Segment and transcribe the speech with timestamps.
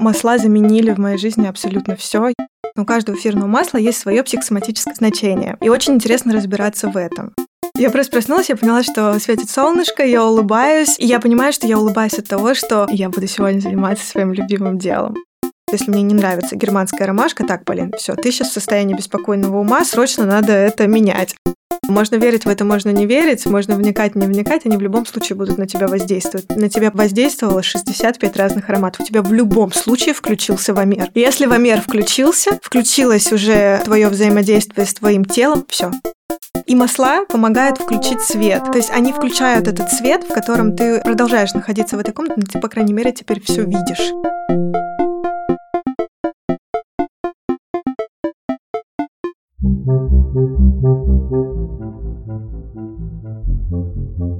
[0.00, 2.32] масла заменили в моей жизни абсолютно все.
[2.76, 5.56] У каждого эфирного масла есть свое психосоматическое значение.
[5.60, 7.34] И очень интересно разбираться в этом.
[7.76, 11.78] Я просто проснулась, я поняла, что светит солнышко, я улыбаюсь, и я понимаю, что я
[11.78, 15.14] улыбаюсь от того, что я буду сегодня заниматься своим любимым делом.
[15.72, 19.84] Если мне не нравится германская ромашка, так, Полин, все, ты сейчас в состоянии беспокойного ума,
[19.84, 21.36] срочно надо это менять.
[21.90, 25.36] Можно верить в это, можно не верить, можно вникать, не вникать, они в любом случае
[25.36, 26.48] будут на тебя воздействовать.
[26.56, 29.00] На тебя воздействовало 65 разных ароматов.
[29.00, 31.10] У тебя в любом случае включился вамер.
[31.14, 35.90] Если вамер включился, включилось уже твое взаимодействие с твоим телом, все.
[36.66, 38.62] И масла помогают включить свет.
[38.70, 42.46] То есть они включают этот свет, в котором ты продолжаешь находиться в этой комнате, но
[42.46, 44.12] ты, по крайней мере, теперь все видишь.
[49.62, 49.86] Thank
[54.18, 54.39] you.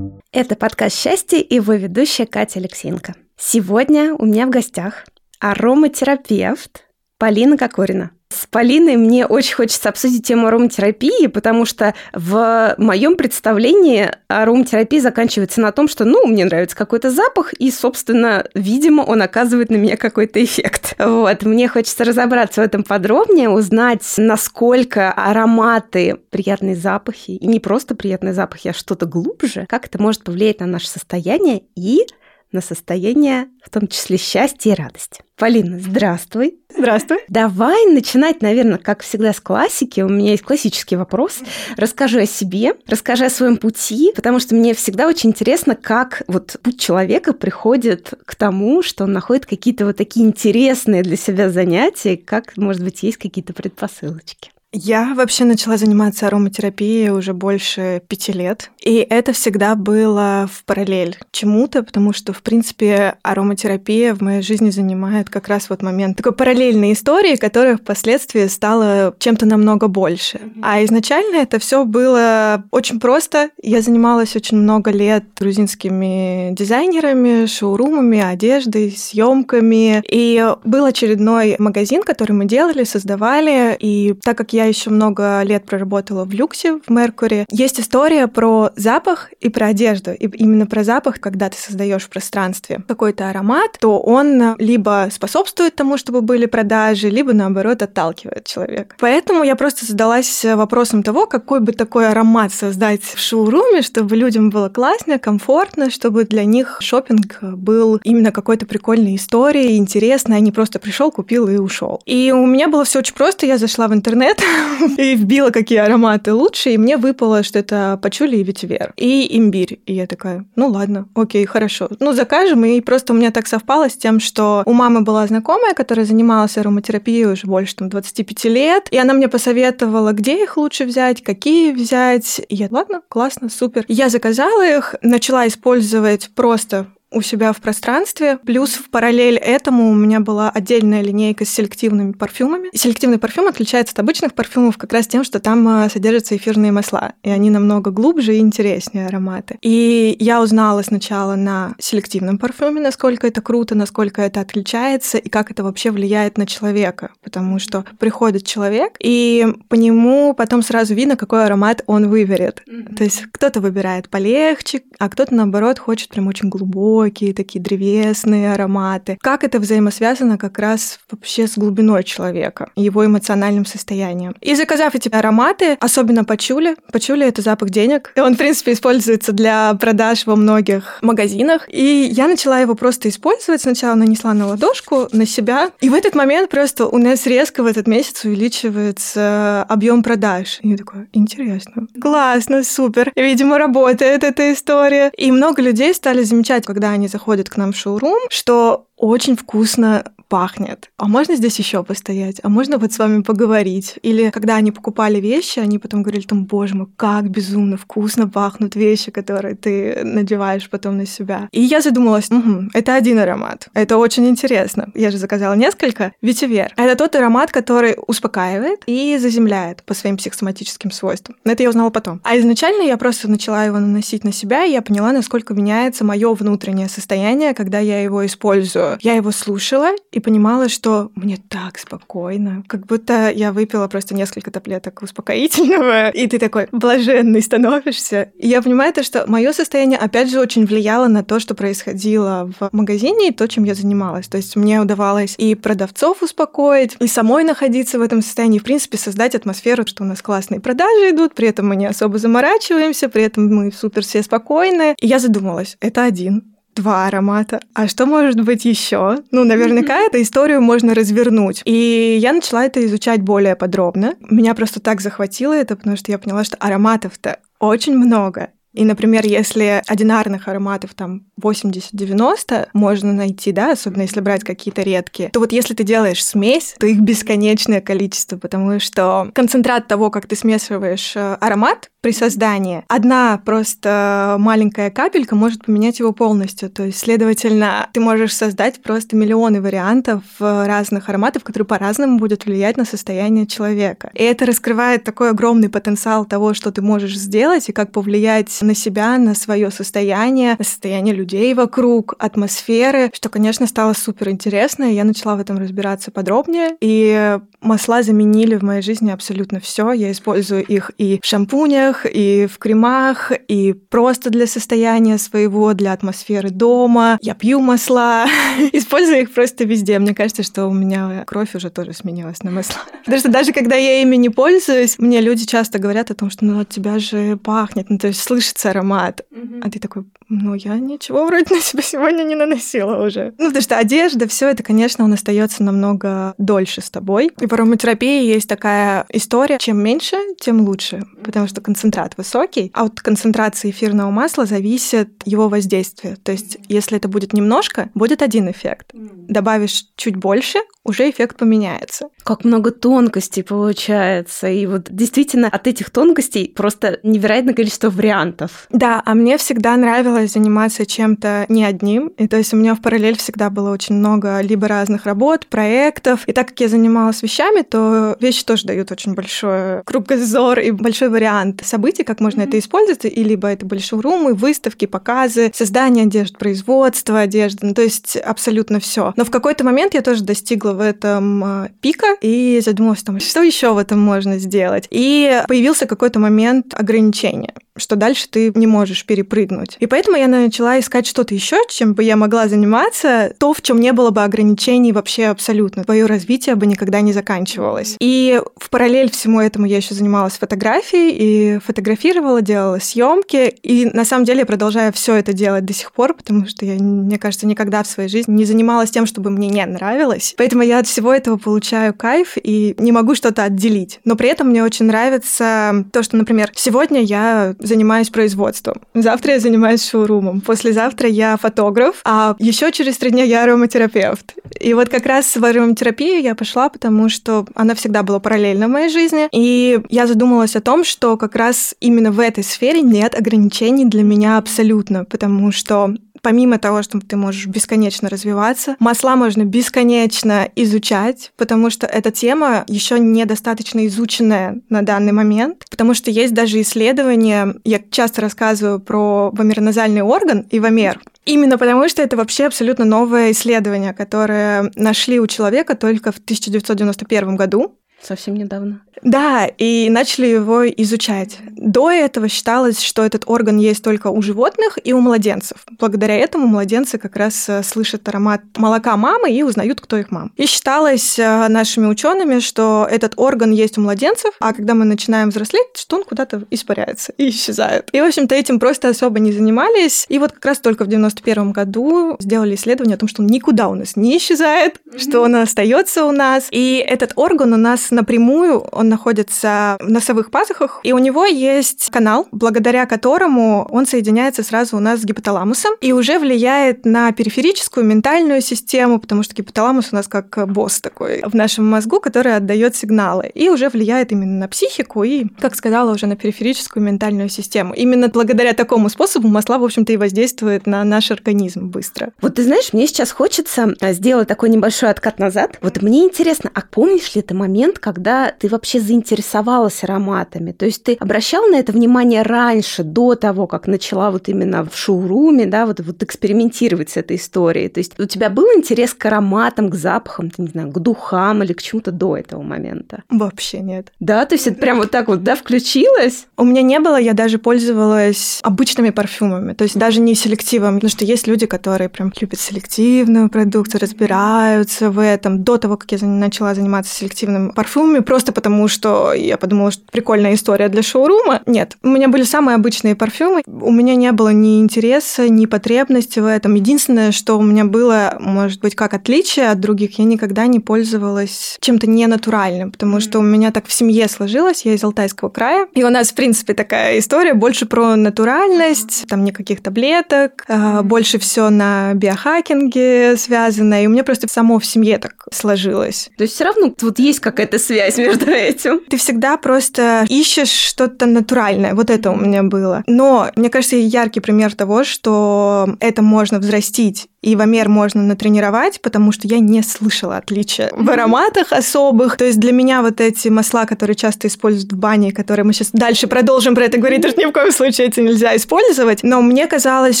[0.38, 3.14] Это подкаст «Счастье» и его ведущая Катя Алексеенко.
[3.38, 5.06] Сегодня у меня в гостях
[5.40, 6.84] ароматерапевт
[7.16, 8.10] Полина Кокорина.
[8.28, 15.60] С Полиной мне очень хочется обсудить тему ароматерапии, потому что в моем представлении ароматерапия заканчивается
[15.60, 19.96] на том, что, ну, мне нравится какой-то запах, и, собственно, видимо, он оказывает на меня
[19.96, 20.94] какой-то эффект.
[21.16, 27.94] Вот, мне хочется разобраться в этом подробнее, узнать, насколько ароматы, приятные запахи, и не просто
[27.94, 32.06] приятные запахи, а что-то глубже, как это может повлиять на наше состояние и
[32.52, 35.22] на состояние, в том числе счастья и радости.
[35.36, 36.58] Полина, здравствуй.
[36.74, 37.18] Здравствуй.
[37.28, 40.00] Давай начинать, наверное, как всегда, с классики.
[40.00, 41.40] У меня есть классический вопрос.
[41.76, 46.56] Расскажи о себе, расскажи о своем пути, потому что мне всегда очень интересно, как вот
[46.62, 52.16] путь человека приходит к тому, что он находит какие-то вот такие интересные для себя занятия,
[52.16, 54.50] как, может быть, есть какие-то предпосылочки.
[54.72, 58.70] Я вообще начала заниматься ароматерапией уже больше пяти лет.
[58.82, 64.70] И это всегда было в параллель чему-то, потому что, в принципе, ароматерапия в моей жизни
[64.70, 70.40] занимает как раз вот момент такой параллельной истории, которая впоследствии стала чем-то намного больше.
[70.62, 73.50] А изначально это все было очень просто.
[73.62, 80.02] Я занималась очень много лет грузинскими дизайнерами, шоурумами, одеждой, съемками.
[80.10, 83.76] И был очередной магазин, который мы делали, создавали.
[83.78, 87.46] И так как я еще много лет проработала в люксе, в Меркури.
[87.50, 90.12] Есть история про запах и про одежду.
[90.12, 95.76] И именно про запах, когда ты создаешь в пространстве какой-то аромат, то он либо способствует
[95.76, 98.96] тому, чтобы были продажи, либо наоборот отталкивает человека.
[98.98, 104.50] Поэтому я просто задалась вопросом того, какой бы такой аромат создать в шоуруме, чтобы людям
[104.50, 110.52] было классно, комфортно, чтобы для них шопинг был именно какой-то прикольной историей, интересной, а не
[110.52, 112.00] просто пришел, купил и ушел.
[112.06, 113.46] И у меня было все очень просто.
[113.46, 114.40] Я зашла в интернет,
[114.98, 119.80] и вбила, какие ароматы лучше, и мне выпало, что это пачули и ветивер, и имбирь.
[119.86, 121.88] И я такая, ну ладно, окей, хорошо.
[122.00, 125.74] Ну, закажем, и просто у меня так совпало с тем, что у мамы была знакомая,
[125.74, 130.84] которая занималась ароматерапией уже больше там 25 лет, и она мне посоветовала, где их лучше
[130.84, 132.40] взять, какие взять.
[132.48, 133.84] И я, ладно, классно, супер.
[133.88, 138.38] Я заказала их, начала использовать просто у себя в пространстве.
[138.44, 142.68] Плюс в параллель этому у меня была отдельная линейка с селективными парфюмами.
[142.72, 146.72] И селективный парфюм отличается от обычных парфюмов как раз тем, что там а, содержатся эфирные
[146.72, 149.58] масла, и они намного глубже и интереснее ароматы.
[149.62, 155.50] И я узнала сначала на селективном парфюме, насколько это круто, насколько это отличается и как
[155.50, 161.16] это вообще влияет на человека, потому что приходит человек, и по нему потом сразу видно,
[161.16, 162.62] какой аромат он выберет.
[162.68, 162.94] Mm-hmm.
[162.96, 168.52] То есть кто-то выбирает полегче, а кто-то, наоборот, хочет прям очень глубоко глубокие, такие древесные
[168.52, 169.18] ароматы.
[169.20, 174.34] Как это взаимосвязано как раз вообще с глубиной человека, его эмоциональным состоянием.
[174.40, 178.12] И заказав эти ароматы, особенно пачули, пачули— это запах денег.
[178.16, 181.68] Он, в принципе, используется для продаж во многих магазинах.
[181.68, 183.60] И я начала его просто использовать.
[183.60, 185.70] Сначала нанесла на ладошку, на себя.
[185.80, 190.60] И в этот момент просто у нас резко в этот месяц увеличивается объем продаж.
[190.62, 191.86] И я такая, интересно.
[192.00, 193.12] Классно, супер.
[193.16, 195.12] Видимо, работает эта история.
[195.16, 200.04] И много людей стали замечать, когда они заходят к нам в шоурум, что очень вкусно
[200.28, 200.90] пахнет.
[200.96, 202.40] А можно здесь еще постоять?
[202.42, 203.98] А можно вот с вами поговорить?
[204.02, 208.74] Или когда они покупали вещи, они потом говорили там, боже мой, как безумно вкусно пахнут
[208.74, 211.48] вещи, которые ты надеваешь потом на себя.
[211.52, 213.68] И я задумалась, угу, это один аромат.
[213.74, 214.88] Это очень интересно.
[214.94, 216.12] Я же заказала несколько.
[216.22, 216.72] Ветивер.
[216.76, 221.36] Это тот аромат, который успокаивает и заземляет по своим психосоматическим свойствам.
[221.44, 222.20] Это я узнала потом.
[222.24, 226.34] А изначально я просто начала его наносить на себя, и я поняла, насколько меняется мое
[226.34, 228.85] внутреннее состояние, когда я его использую.
[229.00, 234.50] Я его слушала и понимала, что мне так спокойно, как будто я выпила просто несколько
[234.50, 238.32] таблеток успокоительного, и ты такой блаженный становишься.
[238.38, 242.50] И я понимаю то, что мое состояние, опять же, очень влияло на то, что происходило
[242.58, 244.28] в магазине и то, чем я занималась.
[244.28, 248.98] То есть мне удавалось и продавцов успокоить, и самой находиться в этом состоянии, в принципе,
[248.98, 253.22] создать атмосферу, что у нас классные продажи идут, при этом мы не особо заморачиваемся, при
[253.22, 254.94] этом мы супер все спокойны.
[255.00, 257.60] И я задумалась, это один два аромата.
[257.74, 259.18] А что может быть еще?
[259.32, 261.62] Ну, наверняка эту историю можно развернуть.
[261.64, 264.14] И я начала это изучать более подробно.
[264.30, 268.50] Меня просто так захватило это, потому что я поняла, что ароматов-то очень много.
[268.76, 275.30] И, например, если одинарных ароматов там 80-90 можно найти, да, особенно если брать какие-то редкие,
[275.30, 280.26] то вот если ты делаешь смесь, то их бесконечное количество, потому что концентрат того, как
[280.26, 286.70] ты смешиваешь э, аромат при создании, одна просто маленькая капелька может поменять его полностью.
[286.70, 292.44] То есть, следовательно, ты можешь создать просто миллионы вариантов э, разных ароматов, которые по-разному будут
[292.44, 294.10] влиять на состояние человека.
[294.14, 298.74] И это раскрывает такой огромный потенциал того, что ты можешь сделать и как повлиять на
[298.74, 304.84] себя, на свое состояние, на состояние людей вокруг, атмосферы, что, конечно, стало супер интересно.
[304.84, 309.92] Я начала в этом разбираться подробнее, и масла заменили в моей жизни абсолютно все.
[309.92, 315.92] Я использую их и в шампунях, и в кремах, и просто для состояния своего, для
[315.92, 317.18] атмосферы дома.
[317.22, 318.26] Я пью масла,
[318.72, 319.98] использую их просто везде.
[319.98, 322.80] Мне кажется, что у меня кровь уже тоже сменилась на масла.
[323.04, 326.44] Потому что даже когда я ими не пользуюсь, мне люди часто говорят о том, что
[326.44, 329.22] ну от тебя же пахнет, ну то есть слышится нравится аромат.
[329.30, 329.60] Mm-hmm.
[329.62, 333.34] А ты такой, ну, я ничего вроде на себя сегодня не наносила уже.
[333.38, 337.30] Ну, потому что одежда, все это, конечно, он остается намного дольше с тобой.
[337.40, 342.84] И в ароматерапии есть такая история, чем меньше, тем лучше, потому что концентрат высокий, а
[342.84, 346.16] от концентрации эфирного масла зависит его воздействие.
[346.16, 348.90] То есть, если это будет немножко, будет один эффект.
[348.94, 352.08] Добавишь чуть больше, уже эффект поменяется.
[352.22, 354.48] Как много тонкостей получается.
[354.48, 358.35] И вот действительно от этих тонкостей просто невероятное количество вариантов.
[358.70, 362.08] Да, а мне всегда нравилось заниматься чем-то не одним.
[362.18, 366.22] И то есть у меня в параллель всегда было очень много либо разных работ, проектов.
[366.26, 371.08] И так как я занималась вещами, то вещи тоже дают очень большой кругозор и большой
[371.08, 372.48] вариант событий, как можно mm-hmm.
[372.48, 373.04] это использовать.
[373.04, 377.66] И либо это были шоурумы, выставки, показы, создание одежды, производство одежды.
[377.66, 379.12] Ну, то есть абсолютно все.
[379.16, 383.42] Но в какой-то момент я тоже достигла в этом а, пика и задумалась, там, что
[383.42, 384.86] еще в этом можно сделать.
[384.90, 389.76] И появился какой-то момент ограничения что дальше ты не можешь перепрыгнуть.
[389.80, 393.80] И поэтому я начала искать что-то еще, чем бы я могла заниматься, то, в чем
[393.80, 395.84] не было бы ограничений вообще абсолютно.
[395.84, 397.96] Твое развитие бы никогда не заканчивалось.
[398.00, 403.54] И в параллель всему этому я еще занималась фотографией и фотографировала, делала съемки.
[403.62, 406.74] И на самом деле я продолжаю все это делать до сих пор, потому что я,
[406.74, 410.34] мне кажется, никогда в своей жизни не занималась тем, чтобы мне не нравилось.
[410.36, 414.00] Поэтому я от всего этого получаю кайф и не могу что-то отделить.
[414.04, 419.40] Но при этом мне очень нравится то, что, например, сегодня я занимаюсь производством, завтра я
[419.40, 424.34] занимаюсь шоурумом, послезавтра я фотограф, а еще через три дня я ароматерапевт.
[424.60, 428.70] И вот как раз в ароматерапию я пошла, потому что она всегда была параллельна в
[428.70, 433.14] моей жизни, и я задумалась о том, что как раз именно в этой сфере нет
[433.14, 435.94] ограничений для меня абсолютно, потому что
[436.26, 442.64] помимо того, что ты можешь бесконечно развиваться, масла можно бесконечно изучать, потому что эта тема
[442.66, 449.30] еще недостаточно изученная на данный момент, потому что есть даже исследования, я часто рассказываю про
[449.30, 455.26] вомероназальный орган и вомер, Именно потому, что это вообще абсолютно новое исследование, которое нашли у
[455.26, 457.76] человека только в 1991 году.
[458.02, 458.82] Совсем недавно.
[459.02, 461.38] Да, и начали его изучать.
[461.50, 465.58] До этого считалось, что этот орган есть только у животных и у младенцев.
[465.78, 470.30] Благодаря этому младенцы как раз э, слышат аромат молока мамы и узнают, кто их мама.
[470.36, 475.30] И считалось э, нашими учеными, что этот орган есть у младенцев, а когда мы начинаем
[475.30, 477.88] взрослеть, что он куда-то испаряется и исчезает.
[477.92, 480.06] И, в общем-то, этим просто особо не занимались.
[480.08, 483.68] И вот как раз только в 91 году сделали исследование о том, что он никуда
[483.68, 484.98] у нас не исчезает, mm-hmm.
[484.98, 486.48] что он остается у нас.
[486.50, 491.90] И этот орган у нас напрямую, он находится в носовых пазухах, и у него есть
[491.90, 497.84] канал, благодаря которому он соединяется сразу у нас с гипоталамусом и уже влияет на периферическую
[497.84, 502.76] ментальную систему, потому что гипоталамус у нас как босс такой в нашем мозгу, который отдает
[502.76, 507.74] сигналы, и уже влияет именно на психику и, как сказала, уже на периферическую ментальную систему.
[507.74, 512.12] Именно благодаря такому способу масла, в общем-то, и воздействует на наш организм быстро.
[512.20, 515.58] Вот ты знаешь, мне сейчас хочется а, сделать такой небольшой откат назад.
[515.62, 520.52] Вот мне интересно, а помнишь ли ты момент, когда ты вообще заинтересовалась ароматами?
[520.52, 524.76] То есть ты обращал на это внимание раньше, до того, как начала вот именно в
[524.76, 527.68] шоуруме, да, вот, вот экспериментировать с этой историей?
[527.68, 531.52] То есть у тебя был интерес к ароматам, к запахам, не знаю, к духам или
[531.52, 533.02] к чему-то до этого момента?
[533.10, 533.92] Вообще нет.
[534.00, 536.26] Да, то есть это прям вот так вот, да, включилось?
[536.36, 540.90] У меня не было, я даже пользовалась обычными парфюмами, то есть даже не селективом, потому
[540.90, 546.06] что есть люди, которые прям любят селективную продукцию, разбираются в этом до того, как я
[546.06, 551.42] начала заниматься селективным парфюмами, просто потому что я подумала, что прикольная история для шоурума.
[551.46, 556.20] Нет, у меня были самые обычные парфюмы, у меня не было ни интереса, ни потребности
[556.20, 556.54] в этом.
[556.54, 561.56] Единственное, что у меня было, может быть, как отличие от других, я никогда не пользовалась
[561.60, 565.82] чем-то ненатуральным, потому что у меня так в семье сложилось, я из Алтайского края, и
[565.82, 571.50] у нас, в принципе, такая история больше про натуральность, там никаких таблеток, а, больше все
[571.50, 576.10] на биохакинге связано, и у меня просто само в семье так сложилось.
[576.16, 578.80] То есть все равно вот есть какая-то связь между этим.
[578.88, 582.82] Ты всегда просто ищешь что-то натуральное, вот это у меня было.
[582.86, 589.10] Но, мне кажется, яркий пример того, что это можно взрастить и Ивомер можно натренировать, потому
[589.10, 592.16] что я не слышала отличия в ароматах особых.
[592.16, 595.70] То есть для меня вот эти масла, которые часто используют в бане, которые мы сейчас
[595.72, 599.02] дальше продолжим про это говорить, что ни в коем случае это нельзя использовать.
[599.02, 600.00] Но мне казалось,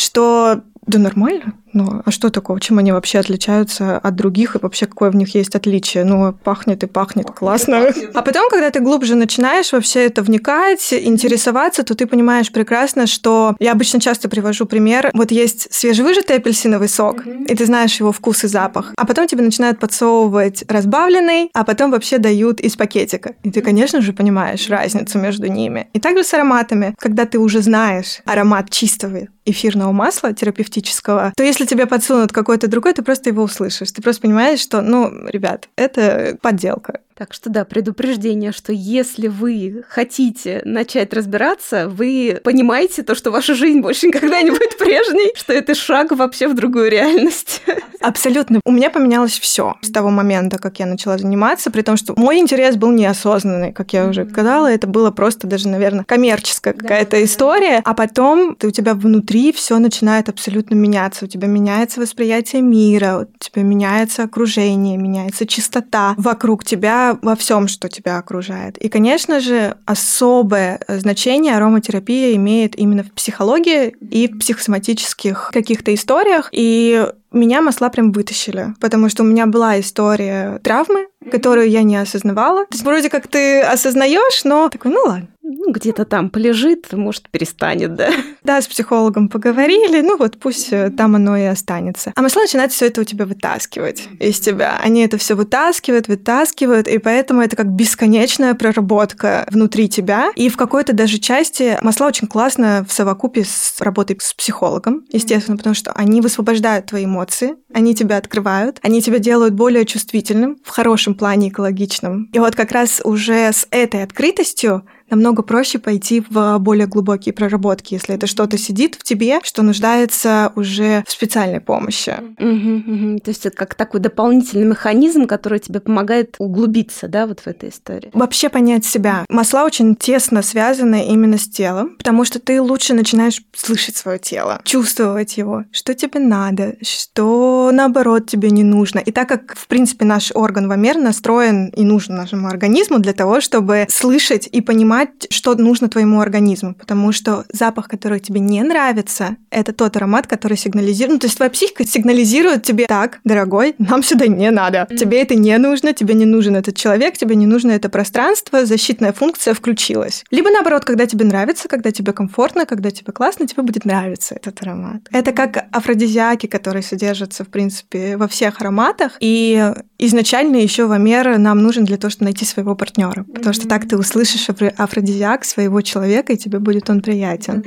[0.00, 1.54] что да нормально.
[1.72, 2.60] Ну, а что такого?
[2.60, 6.04] Чем они вообще отличаются от других и вообще какое в них есть отличие?
[6.04, 7.86] Ну, пахнет и пахнет, пахнет классно.
[7.86, 8.10] Пахнет.
[8.14, 13.56] А потом, когда ты глубже начинаешь вообще это вникать, интересоваться, то ты понимаешь прекрасно, что
[13.58, 15.10] я обычно часто привожу пример.
[15.14, 17.46] Вот есть свежевыжатый апельсиновый сок, mm-hmm.
[17.46, 18.92] и ты знаешь его вкус и запах.
[18.96, 23.34] А потом тебе начинают подсовывать разбавленный, а потом вообще дают из пакетика.
[23.42, 25.88] И ты, конечно же, понимаешь разницу между ними.
[25.92, 26.94] И также с ароматами.
[26.98, 32.66] Когда ты уже знаешь аромат чистого эфирного масла терапевтического, то если если тебе подсунут какой-то
[32.66, 33.92] другой, ты просто его услышишь.
[33.92, 37.00] Ты просто понимаешь, что, ну, ребят, это подделка.
[37.14, 43.54] Так что да, предупреждение, что если вы хотите начать разбираться, вы понимаете то, что ваша
[43.54, 47.62] жизнь больше никогда не будет прежней, что это шаг вообще в другую реальность.
[48.00, 48.60] Абсолютно.
[48.64, 52.38] У меня поменялось все с того момента, как я начала заниматься, при том, что мой
[52.38, 57.24] интерес был неосознанный, как я уже сказала, это было просто даже, наверное, коммерческая какая-то да,
[57.24, 57.82] история, да.
[57.84, 63.26] а потом ты, у тебя внутри все начинает абсолютно меняться, у тебя меняется восприятие мира,
[63.28, 68.78] у тебя меняется окружение, меняется чистота вокруг тебя, во всем, что тебя окружает.
[68.78, 76.48] И, конечно же, особое значение ароматерапия имеет именно в психологии и в психосоматических каких-то историях.
[76.52, 81.96] И меня масла прям вытащили, потому что у меня была история травмы, которую я не
[81.96, 82.66] осознавала.
[82.66, 85.28] То есть вроде как ты осознаешь, но такой, ну ладно.
[85.54, 88.10] Ну, где-то там полежит, может, перестанет, да?
[88.42, 92.12] Да, с психологом поговорили, ну вот пусть э, там оно и останется.
[92.16, 94.78] А масла начинают все это у тебя вытаскивать из тебя.
[94.82, 100.32] Они это все вытаскивают, вытаскивают, и поэтому это как бесконечная проработка внутри тебя.
[100.34, 105.56] И в какой-то даже части масла очень классно в совокупе с работой с психологом, естественно,
[105.56, 110.70] потому что они высвобождают твои эмоции, они тебя открывают, они тебя делают более чувствительным в
[110.70, 112.30] хорошем плане экологичном.
[112.32, 117.94] И вот как раз уже с этой открытостью намного проще пойти в более глубокие проработки,
[117.94, 122.16] если это что-то сидит в тебе, что нуждается уже в специальной помощи.
[122.38, 123.18] Угу, угу.
[123.20, 127.68] То есть это как такой дополнительный механизм, который тебе помогает углубиться, да, вот в этой
[127.68, 128.10] истории.
[128.12, 129.24] Вообще понять себя.
[129.28, 134.60] Масла очень тесно связаны именно с телом, потому что ты лучше начинаешь слышать свое тело,
[134.64, 138.98] чувствовать его, что тебе надо, что наоборот тебе не нужно.
[139.00, 143.40] И так как, в принципе, наш орган вомер настроен и нужен нашему организму для того,
[143.40, 148.62] чтобы слышать и понимать, понимать, что нужно твоему организму, потому что запах, который тебе не
[148.62, 153.74] нравится, это тот аромат, который сигнализирует, ну, то есть твоя психика сигнализирует тебе, так, дорогой,
[153.78, 157.46] нам сюда не надо, тебе это не нужно, тебе не нужен этот человек, тебе не
[157.46, 160.24] нужно это пространство, защитная функция включилась.
[160.30, 164.62] Либо наоборот, когда тебе нравится, когда тебе комфортно, когда тебе классно, тебе будет нравиться этот
[164.62, 165.02] аромат.
[165.12, 169.72] Это как афродизиаки, которые содержатся, в принципе, во всех ароматах, и
[170.06, 173.96] изначально еще вамер нам нужен для того, чтобы найти своего партнера, потому что так ты
[173.96, 177.64] услышишь афродизиак своего человека, и тебе будет он приятен.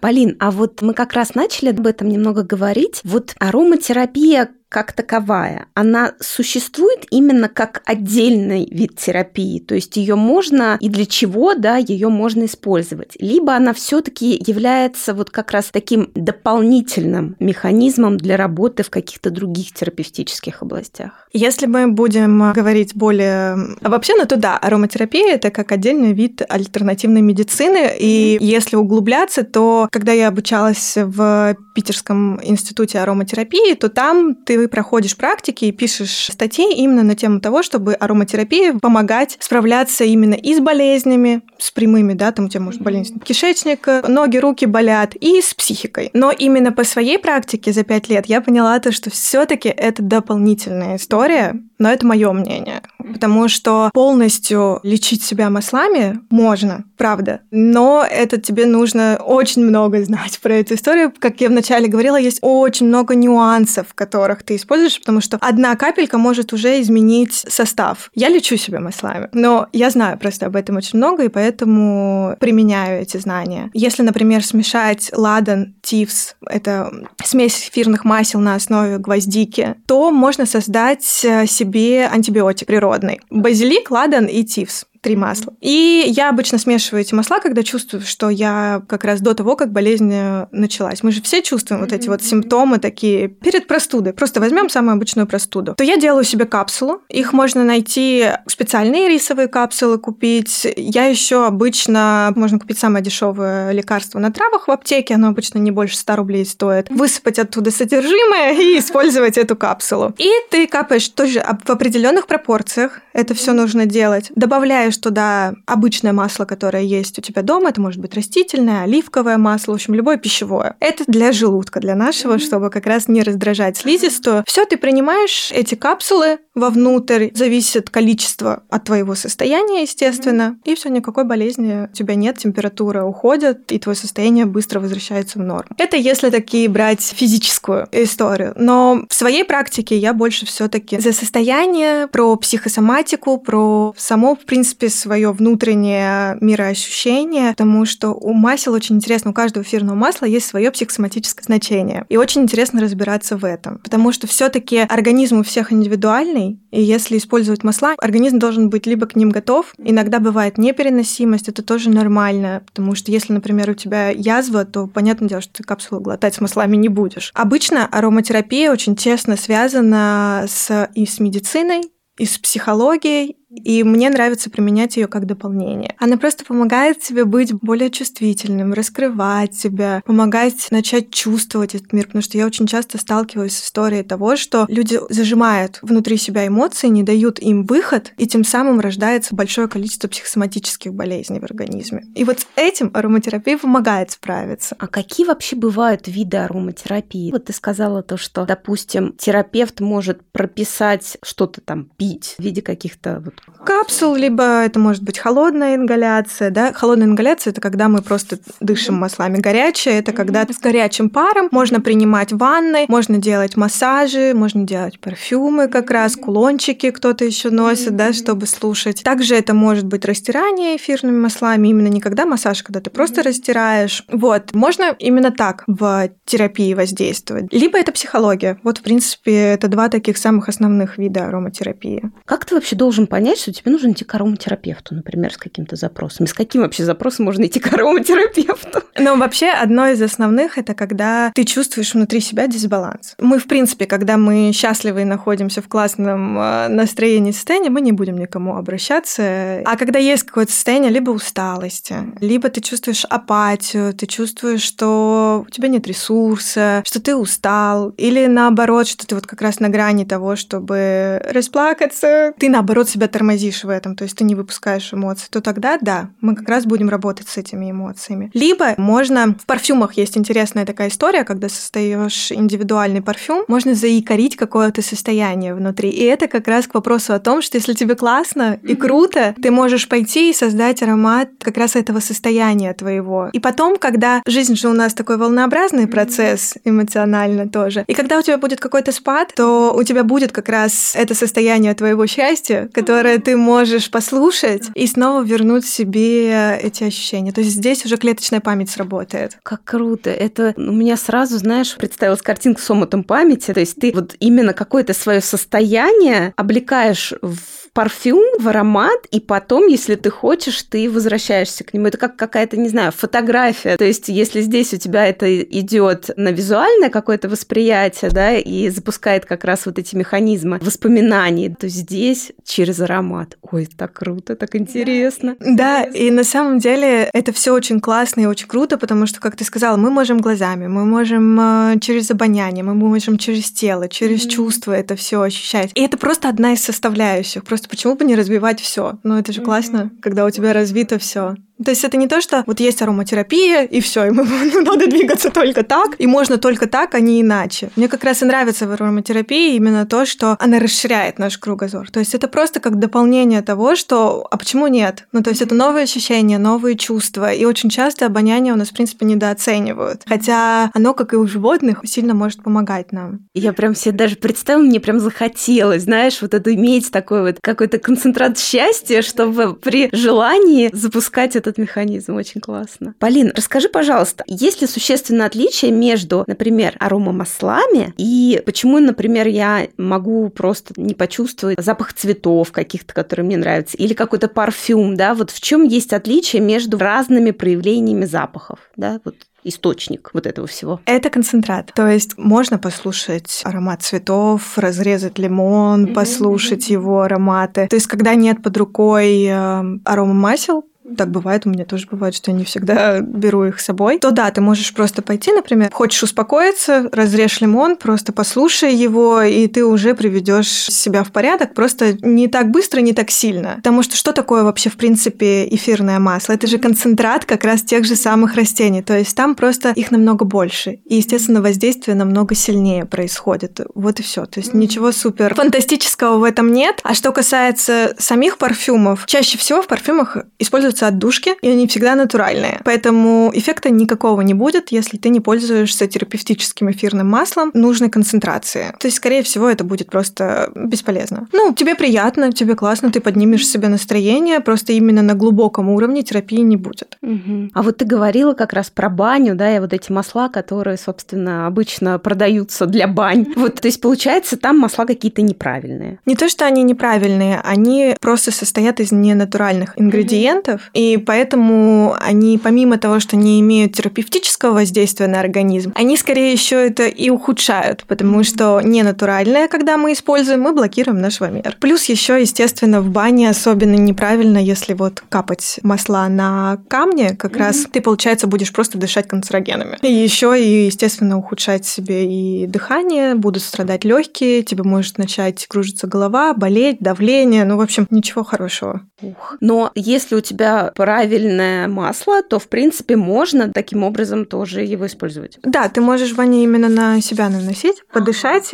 [0.00, 3.00] Полин, а вот мы как раз начали об этом немного говорить.
[3.04, 10.78] Вот ароматерапия как таковая, она существует именно как отдельный вид терапии, то есть ее можно
[10.80, 13.10] и для чего, да, ее можно использовать.
[13.20, 19.74] Либо она все-таки является вот как раз таким дополнительным механизмом для работы в каких-то других
[19.74, 21.28] терапевтических областях.
[21.34, 27.20] Если мы будем говорить более вообще, ну то да, ароматерапия это как отдельный вид альтернативной
[27.20, 34.61] медицины, и если углубляться, то когда я обучалась в Питерском институте ароматерапии, то там ты
[34.62, 40.34] ты проходишь практики и пишешь статьи именно на тему того, чтобы ароматерапия помогать справляться именно
[40.34, 45.16] и с болезнями, с прямыми, да, там у тебя может болезнь кишечника, ноги, руки болят,
[45.16, 46.10] и с психикой.
[46.12, 50.02] Но именно по своей практике за пять лет я поняла то, что все таки это
[50.02, 52.82] дополнительная история, но это мое мнение.
[52.98, 57.40] Потому что полностью лечить себя маслами можно, правда.
[57.50, 61.12] Но это тебе нужно очень много знать про эту историю.
[61.18, 66.18] Как я вначале говорила, есть очень много нюансов, которых ты используешь, потому что одна капелька
[66.18, 68.10] может уже изменить состав.
[68.14, 73.02] Я лечу себя маслами, но я знаю просто об этом очень много, и поэтому применяю
[73.02, 73.70] эти знания.
[73.74, 76.92] Если, например, смешать ладан, тивс, это
[77.24, 83.20] смесь эфирных масел на основе гвоздики, то можно создать себе себе антибиотик природный.
[83.30, 85.52] Базилик, ладан и тивс три масла.
[85.60, 89.72] И я обычно смешиваю эти масла, когда чувствую, что я как раз до того, как
[89.72, 91.02] болезнь э, началась.
[91.02, 94.12] Мы же все чувствуем вот эти вот симптомы такие перед простудой.
[94.12, 95.74] Просто возьмем самую обычную простуду.
[95.74, 97.02] То я делаю себе капсулу.
[97.08, 100.68] Их можно найти специальные рисовые капсулы купить.
[100.76, 105.14] Я еще обычно можно купить самое дешевое лекарство на травах в аптеке.
[105.14, 106.90] Оно обычно не больше 100 рублей стоит.
[106.90, 110.14] Высыпать оттуда содержимое и использовать эту капсулу.
[110.18, 113.00] И ты капаешь тоже в определенных пропорциях.
[113.12, 114.30] Это все нужно делать.
[114.36, 119.38] Добавляешь добавляешь туда обычное масло, которое есть у тебя дома, это может быть растительное, оливковое
[119.38, 120.76] масло, в общем, любое пищевое.
[120.80, 124.44] Это для желудка, для нашего, чтобы как раз не раздражать слизистую.
[124.46, 131.24] Все, ты принимаешь эти капсулы вовнутрь, зависит количество от твоего состояния, естественно, и все, никакой
[131.24, 135.70] болезни у тебя нет, температура уходит, и твое состояние быстро возвращается в норму.
[135.78, 138.52] Это если такие брать физическую историю.
[138.56, 144.81] Но в своей практике я больше все-таки за состояние, про психосоматику, про само, в принципе,
[144.82, 150.46] принципе, свое внутреннее мироощущение, потому что у масел очень интересно, у каждого эфирного масла есть
[150.46, 152.04] свое психосоматическое значение.
[152.08, 157.18] И очень интересно разбираться в этом, потому что все-таки организм у всех индивидуальный, и если
[157.18, 162.62] использовать масла, организм должен быть либо к ним готов, иногда бывает непереносимость, это тоже нормально,
[162.66, 166.40] потому что если, например, у тебя язва, то понятное дело, что ты капсулу глотать с
[166.40, 167.30] маслами не будешь.
[167.34, 171.82] Обычно ароматерапия очень тесно связана с, и с медициной,
[172.18, 175.94] и с психологией, и мне нравится применять ее как дополнение.
[175.98, 182.22] Она просто помогает тебе быть более чувствительным, раскрывать себя, помогать начать чувствовать этот мир, потому
[182.22, 187.02] что я очень часто сталкиваюсь с историей того, что люди зажимают внутри себя эмоции, не
[187.02, 192.04] дают им выход, и тем самым рождается большое количество психосоматических болезней в организме.
[192.14, 194.76] И вот с этим ароматерапия помогает справиться.
[194.78, 197.30] А какие вообще бывают виды ароматерапии?
[197.30, 203.20] Вот ты сказала то, что, допустим, терапевт может прописать что-то там пить в виде каких-то
[203.24, 206.50] вот капсул, либо это может быть холодная ингаляция.
[206.50, 206.72] Да?
[206.72, 209.38] Холодная ингаляция– это когда мы просто дышим маслами.
[209.38, 215.68] Горячая– это когда с горячим паром можно принимать ванны, можно делать массажи, можно делать парфюмы
[215.68, 219.02] как раз, кулончики кто-то еще носит, да, чтобы слушать.
[219.02, 224.04] Также это может быть растирание эфирными маслами, именно не когда массаж, когда ты просто растираешь.
[224.10, 227.52] Вот, можно именно так в терапии воздействовать.
[227.52, 228.58] Либо это психология.
[228.62, 232.10] Вот, в принципе, это два таких самых основных вида ароматерапии.
[232.24, 235.76] Как ты вообще должен понять, понять, что тебе нужно идти к ароматерапевту, например, с каким-то
[235.76, 236.26] запросом.
[236.26, 238.82] С каким вообще запросом можно идти к ароматерапевту?
[238.98, 243.14] Ну, вообще, одно из основных– это когда ты чувствуешь внутри себя дисбаланс.
[243.18, 247.92] Мы, в принципе, когда мы счастливы и находимся в классном э, настроении, состоянии, мы не
[247.92, 249.62] будем никому обращаться.
[249.64, 255.50] А когда есть какое-то состояние либо усталости, либо ты чувствуешь апатию, ты чувствуешь, что у
[255.50, 260.04] тебя нет ресурса, что ты устал, или наоборот, что ты вот как раз на грани
[260.04, 265.26] того, чтобы расплакаться, ты наоборот себя тормозишь в этом, то есть ты не выпускаешь эмоции,
[265.30, 268.30] то тогда да, мы как раз будем работать с этими эмоциями.
[268.34, 274.82] Либо можно, в парфюмах есть интересная такая история, когда создаешь индивидуальный парфюм, можно заикарить какое-то
[274.82, 275.90] состояние внутри.
[275.90, 279.50] И это как раз к вопросу о том, что если тебе классно и круто, ты
[279.50, 283.30] можешь пойти и создать аромат как раз этого состояния твоего.
[283.32, 288.22] И потом, когда жизнь же у нас такой волнообразный процесс эмоционально тоже, и когда у
[288.22, 293.11] тебя будет какой-то спад, то у тебя будет как раз это состояние твоего счастья, которое
[293.12, 297.32] которое ты можешь послушать и снова вернуть себе эти ощущения.
[297.32, 299.38] То есть здесь уже клеточная память сработает.
[299.42, 300.10] Как круто.
[300.10, 303.52] Это у меня сразу, знаешь, представилась картинка с омутом памяти.
[303.52, 309.66] То есть ты вот именно какое-то свое состояние облекаешь в парфюм, в аромат, и потом,
[309.66, 311.86] если ты хочешь, ты возвращаешься к нему.
[311.86, 313.76] Это как какая-то, не знаю, фотография.
[313.76, 319.24] То есть, если здесь у тебя это идет на визуальное какое-то восприятие, да, и запускает
[319.24, 323.38] как раз вот эти механизмы воспоминаний, то здесь через аромат.
[323.50, 325.36] Ой, так круто, так интересно.
[325.40, 329.36] Да, и на самом деле это все очень классно и очень круто, потому что, как
[329.36, 334.26] ты сказала, мы можем глазами, мы можем э, через обоняние, мы можем через тело, через
[334.26, 334.30] mm-hmm.
[334.30, 335.70] чувства это все ощущать.
[335.74, 337.44] И это просто одна из составляющих.
[337.44, 338.98] Просто почему бы не развивать все?
[339.02, 339.44] Ну, это же mm-hmm.
[339.44, 341.36] классно, когда у тебя развито все.
[341.64, 344.24] То есть это не то, что вот есть ароматерапия, и все, и мы,
[344.62, 347.70] надо двигаться только так, и можно только так, а не иначе.
[347.76, 351.90] Мне как раз и нравится в ароматерапии именно то, что она расширяет наш кругозор.
[351.90, 355.06] То есть это просто как дополнение того, что а почему нет?
[355.12, 358.74] Ну, то есть это новые ощущения, новые чувства, и очень часто обоняние у нас, в
[358.74, 360.02] принципе, недооценивают.
[360.06, 363.20] Хотя оно, как и у животных, сильно может помогать нам.
[363.34, 367.78] Я прям себе даже представила, мне прям захотелось, знаешь, вот это иметь такой вот какой-то
[367.78, 372.16] концентрат счастья, чтобы при желании запускать этот механизм.
[372.16, 372.94] Очень классно.
[372.98, 380.28] Полин, расскажи, пожалуйста, есть ли существенное отличие между, например, аромамаслами и почему, например, я могу
[380.30, 385.40] просто не почувствовать запах цветов каких-то, которые мне нравятся, или какой-то парфюм, да, вот в
[385.40, 390.80] чем есть отличие между разными проявлениями запахов, да, вот источник вот этого всего?
[390.86, 391.72] Это концентрат.
[391.74, 395.94] То есть можно послушать аромат цветов, разрезать лимон, mm-hmm.
[395.94, 397.66] послушать его ароматы.
[397.68, 400.64] То есть когда нет под рукой э, арома масел,
[400.96, 404.10] так бывает, у меня тоже бывает, что я не всегда беру их с собой, то
[404.10, 409.64] да, ты можешь просто пойти, например, хочешь успокоиться, разрежь лимон, просто послушай его, и ты
[409.64, 413.56] уже приведешь себя в порядок, просто не так быстро, не так сильно.
[413.56, 416.32] Потому что что такое вообще, в принципе, эфирное масло?
[416.32, 420.24] Это же концентрат как раз тех же самых растений, то есть там просто их намного
[420.24, 423.60] больше, и, естественно, воздействие намного сильнее происходит.
[423.74, 424.26] Вот и все.
[424.26, 426.80] То есть ничего супер фантастического в этом нет.
[426.82, 431.94] А что касается самих парфюмов, чаще всего в парфюмах используются используются отдушки, и они всегда
[431.94, 432.60] натуральные.
[432.64, 438.74] Поэтому эффекта никакого не будет, если ты не пользуешься терапевтическим эфирным маслом нужной концентрации.
[438.78, 441.28] То есть, скорее всего, это будет просто бесполезно.
[441.32, 446.42] Ну, тебе приятно, тебе классно, ты поднимешь себе настроение, просто именно на глубоком уровне терапии
[446.42, 446.98] не будет.
[447.02, 447.50] Угу.
[447.54, 451.46] А вот ты говорила как раз про баню, да, и вот эти масла, которые, собственно,
[451.46, 453.26] обычно продаются для бань.
[453.36, 455.98] Вот, то есть, получается, там масла какие-то неправильные.
[456.06, 462.78] Не то, что они неправильные, они просто состоят из ненатуральных ингредиентов, и поэтому они, помимо
[462.78, 468.24] того, что не имеют терапевтического воздействия на организм, они скорее еще это и ухудшают, потому
[468.24, 471.56] что не натуральное, когда мы используем, мы блокируем наш вамер.
[471.60, 477.38] Плюс еще, естественно, в бане особенно неправильно, если вот капать масла на камни, как mm-hmm.
[477.38, 479.78] раз ты, получается, будешь просто дышать канцерогенами.
[479.82, 485.86] И еще и, естественно, ухудшать себе и дыхание, будут страдать легкие, тебе может начать кружиться
[485.86, 488.82] голова, болеть, давление, ну, в общем, ничего хорошего.
[489.00, 489.36] Ух.
[489.40, 495.38] Но если у тебя правильное масло, то, в принципе, можно таким образом тоже его использовать.
[495.42, 498.50] Да, ты можешь ванне именно на себя наносить, подышать,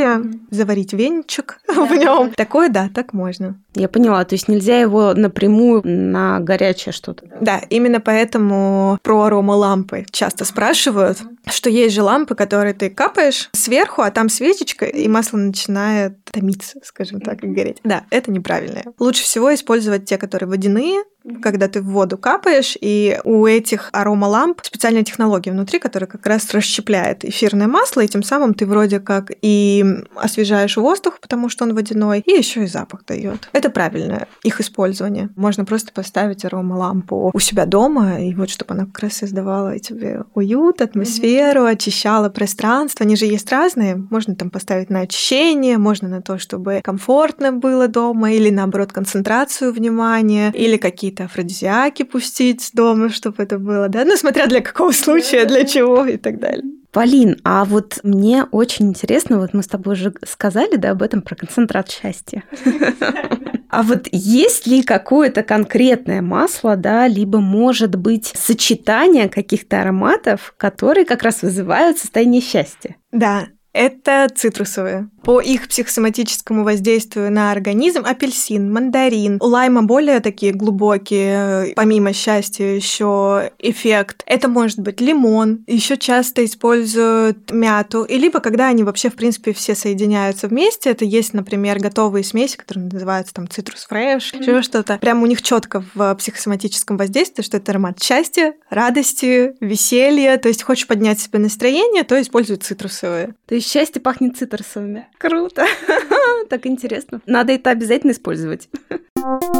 [0.50, 1.84] заварить венчик да.
[1.84, 2.32] в нем.
[2.34, 3.56] Такое, да, так можно.
[3.74, 7.26] Я поняла, то есть нельзя его напрямую на горячее что-то.
[7.40, 13.48] Да, именно поэтому про арома лампы часто спрашивают, что есть же лампы, которые ты капаешь
[13.52, 17.78] сверху, а там свечечка, и масло начинает томиться, скажем так, и гореть.
[17.84, 18.82] Да, это неправильно.
[18.98, 21.04] Лучше всего использовать те, которые водяные,
[21.42, 26.50] когда ты в воду капаешь, и у этих аромаламп специальная технология внутри, которая как раз
[26.52, 29.84] расщепляет эфирное масло, и тем самым ты вроде как и
[30.16, 33.48] освежаешь воздух, потому что он водяной, и еще и запах дает.
[33.52, 35.30] Это правильное их использование.
[35.36, 40.24] Можно просто поставить аромалампу у себя дома, и вот чтобы она как раз создавала тебе
[40.34, 43.04] уют, атмосферу, очищала пространство.
[43.04, 43.96] Они же есть разные.
[44.10, 49.72] Можно там поставить на очищение, можно на то, чтобы комфортно было дома, или наоборот концентрацию
[49.72, 54.92] внимания, или какие-то какие-то афродизиаки пустить дома, чтобы это было, да, ну, смотря для какого
[54.92, 56.64] случая, для чего и так далее.
[56.92, 61.22] Полин, а вот мне очень интересно, вот мы с тобой уже сказали, да, об этом
[61.22, 62.44] про концентрат счастья.
[63.70, 71.04] А вот есть ли какое-то конкретное масло, да, либо может быть сочетание каких-то ароматов, которые
[71.04, 72.96] как раз вызывают состояние счастья?
[73.12, 75.10] Да, это цитрусовые.
[75.28, 78.02] По их психосоматическому воздействию на организм.
[78.06, 79.36] Апельсин, мандарин.
[79.42, 84.22] У лайма более такие глубокие, помимо счастья, еще эффект.
[84.24, 85.64] Это может быть лимон.
[85.66, 88.04] Еще часто используют мяту.
[88.04, 90.88] И либо когда они вообще, в принципе, все соединяются вместе.
[90.88, 94.40] Это есть, например, готовые смеси, которые называются там цитрус фреш, mm-hmm.
[94.40, 94.96] еще что-то.
[94.96, 100.38] Прям у них четко в психосоматическом воздействии, что это аромат счастья, радости, веселья.
[100.38, 103.34] То есть хочешь поднять себе настроение, то используй цитрусовые.
[103.46, 105.06] То есть счастье пахнет цитрусовыми.
[105.18, 105.66] Круто.
[106.48, 107.20] Так интересно.
[107.26, 108.70] Надо это обязательно использовать.